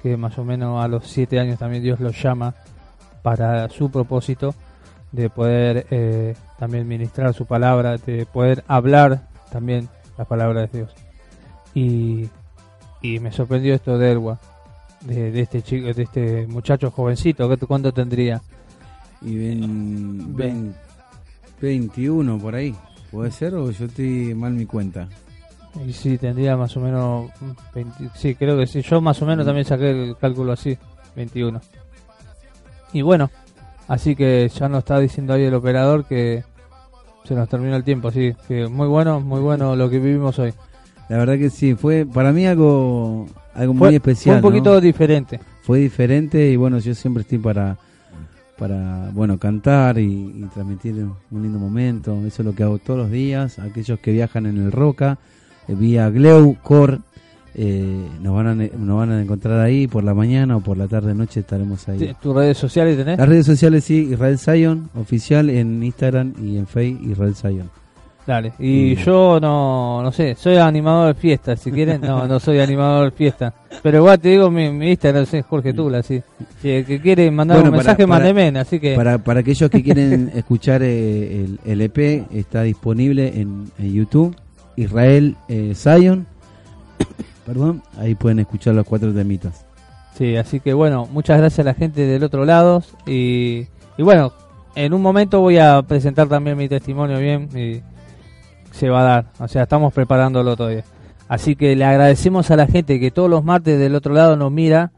[0.04, 2.54] que más o menos a los siete años también Dios lo llama
[3.22, 4.54] para su propósito
[5.10, 10.94] de poder eh, también ministrar su palabra, de poder hablar también la palabra de Dios.
[11.74, 12.28] Y,
[13.00, 14.38] y me sorprendió esto de Elwa,
[15.04, 18.40] de, de este chico, de este muchacho jovencito, ¿qué- ¿cuánto tendría?
[19.20, 20.74] Y ven, ven
[21.60, 22.74] 21 por ahí.
[23.10, 25.08] ¿Puede ser o yo estoy mal mi cuenta?
[25.86, 29.26] Y sí, tendría más o menos, mm, 20 sí, creo que sí, yo más o
[29.26, 30.76] menos también saqué el cálculo así,
[31.16, 31.60] 21.
[32.92, 33.30] Y bueno,
[33.88, 36.44] así que ya nos está diciendo ahí el operador que
[37.24, 40.52] se nos terminó el tiempo, sí, que muy bueno, muy bueno lo que vivimos hoy.
[41.08, 44.40] La verdad que sí, fue para mí algo algo Fue, muy especial.
[44.40, 44.80] fue un poquito ¿no?
[44.80, 45.40] diferente.
[45.62, 47.76] Fue diferente y bueno, yo siempre estoy para
[48.58, 50.94] para bueno cantar y, y transmitir
[51.30, 52.16] un lindo momento.
[52.26, 53.58] Eso es lo que hago todos los días.
[53.58, 55.18] Aquellos que viajan en el Roca,
[55.66, 57.00] eh, vía Gleu, Cor,
[57.54, 60.88] eh, nos, van a, nos van a encontrar ahí por la mañana o por la
[60.88, 62.14] tarde, noche estaremos ahí.
[62.20, 63.18] ¿Tus redes sociales tenés?
[63.18, 67.81] Las redes sociales sí, Israel Zion, oficial en Instagram y en Facebook Israel Zion.
[68.26, 68.52] Dale.
[68.60, 69.04] Y Mm.
[69.04, 72.00] yo no, no sé, soy animador de fiesta, si quieren.
[72.02, 73.52] No, no soy animador de fiesta.
[73.82, 76.22] Pero igual te digo mi, mi Instagram es Jorge Tula, sí.
[76.60, 78.94] Si el que quiere mandar Bueno, un para- mensaje, mándeme, así que...
[78.94, 84.36] Para, para aquellos que quieren escuchar eh, el, el EP, está disponible en, en YouTube,
[84.76, 86.26] Israel eh, Zion.
[87.46, 89.66] Perdón, ahí pueden escuchar los cuatro temitas.
[90.16, 92.84] Sí, así que bueno, muchas gracias a la gente del otro lado.
[93.06, 93.66] Y,
[93.98, 94.32] y bueno,
[94.76, 97.80] en un momento voy a presentar también mi testimonio bien y
[98.72, 99.26] se va a dar.
[99.38, 100.84] O sea, estamos preparándolo todavía.
[101.28, 104.50] Así que le agradecemos a la gente que todos los martes del otro lado nos
[104.52, 104.90] mira.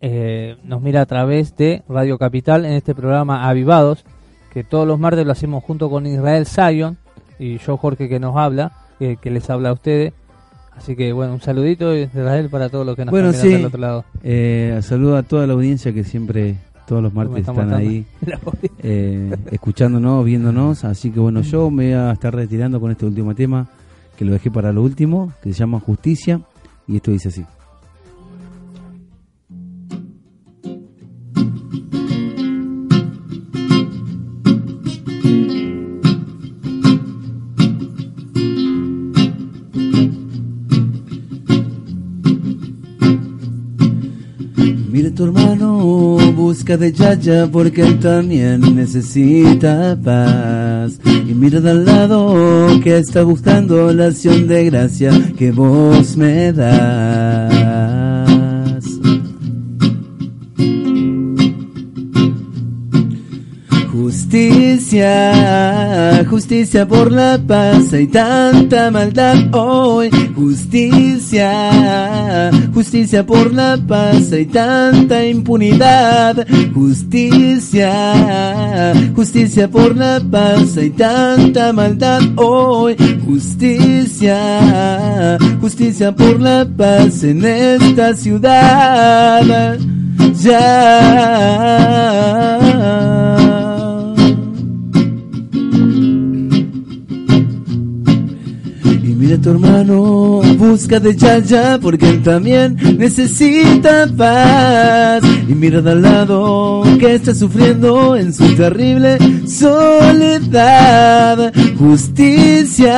[0.00, 4.04] eh, nos mira a través de Radio Capital en este programa Avivados.
[4.52, 6.96] Que todos los martes lo hacemos junto con Israel Zion
[7.38, 10.12] y yo, Jorge, que nos habla, que, que les habla a ustedes.
[10.76, 13.48] Así que bueno, un saludito Israel para todos los que nos Bueno, sí.
[13.48, 14.04] del otro lado.
[14.22, 16.56] Eh, saludo a toda la audiencia que siempre,
[16.86, 17.88] todos los martes están están matando.
[17.88, 18.06] ahí
[18.82, 20.84] eh, escuchándonos, viéndonos.
[20.84, 23.68] Así que bueno, yo me voy a estar retirando con este último tema,
[24.16, 26.40] que lo dejé para lo último, que se llama Justicia.
[26.86, 27.44] Y esto dice así.
[46.64, 50.98] de Yaya porque él también necesita paz.
[51.04, 56.54] Y mira de al lado que está buscando la acción de gracia que vos me
[56.54, 56.72] das.
[63.92, 65.02] Justicia
[66.34, 70.10] justicia por la paz, hay tanta maldad hoy.
[70.34, 71.70] Justicia,
[72.74, 76.44] justicia por la paz, hay tanta impunidad.
[76.74, 77.92] Justicia,
[79.14, 82.96] justicia por la paz, hay tanta maldad hoy.
[83.24, 84.36] Justicia,
[85.60, 89.78] justicia por la paz en esta ciudad.
[90.42, 91.84] Ya.
[99.42, 105.24] Tu hermano, busca de ya ya, porque él también necesita paz.
[105.48, 111.52] Y mira de al lado, que está sufriendo en su terrible soledad.
[111.76, 112.94] Justicia,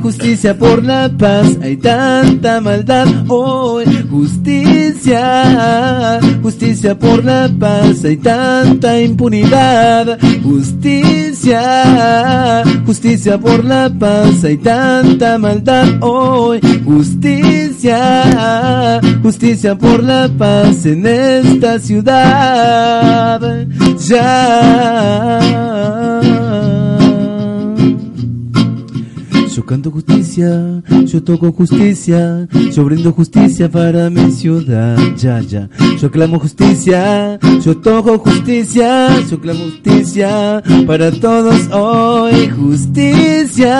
[0.00, 3.86] justicia por la paz, hay tanta maldad hoy.
[4.08, 10.16] Justicia, justicia por la paz, hay tanta impunidad.
[10.42, 11.62] Justicia,
[12.86, 15.07] justicia por la paz, hay tanta
[15.38, 16.60] maldad hoy.
[16.84, 18.00] Justicia,
[19.22, 23.40] justicia por la paz en esta ciudad.
[24.06, 25.38] Ya.
[29.58, 35.68] Yo canto justicia, yo toco justicia, yo brindo justicia para mi ciudad, ya, ya.
[36.00, 42.48] Yo clamo justicia, yo toco justicia, yo clamo justicia para todos hoy.
[42.50, 43.74] Justicia,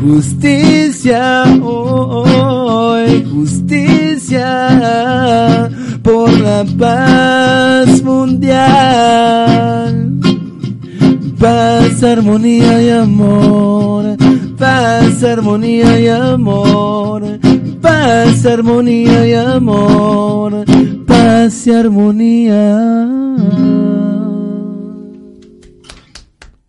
[0.00, 4.68] justicia hoy, justicia
[6.04, 10.11] por la paz mundial.
[11.42, 14.16] Paz, armonía y amor.
[14.56, 17.40] Paz, armonía y amor.
[17.80, 20.64] Paz, armonía y amor.
[21.04, 23.08] Paz y armonía.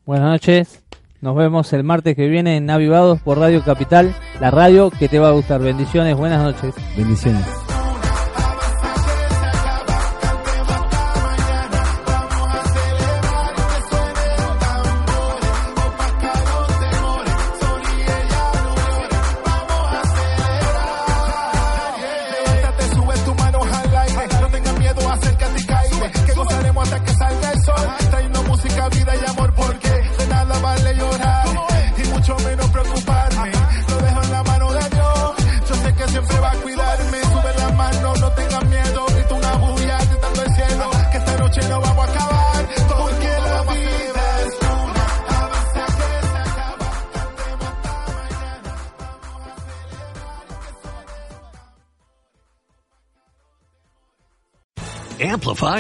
[0.07, 0.81] Buenas noches.
[1.21, 5.19] Nos vemos el martes que viene en Avivados por Radio Capital, la radio que te
[5.19, 5.61] va a gustar.
[5.61, 6.73] Bendiciones, buenas noches.
[6.97, 7.62] Bendiciones.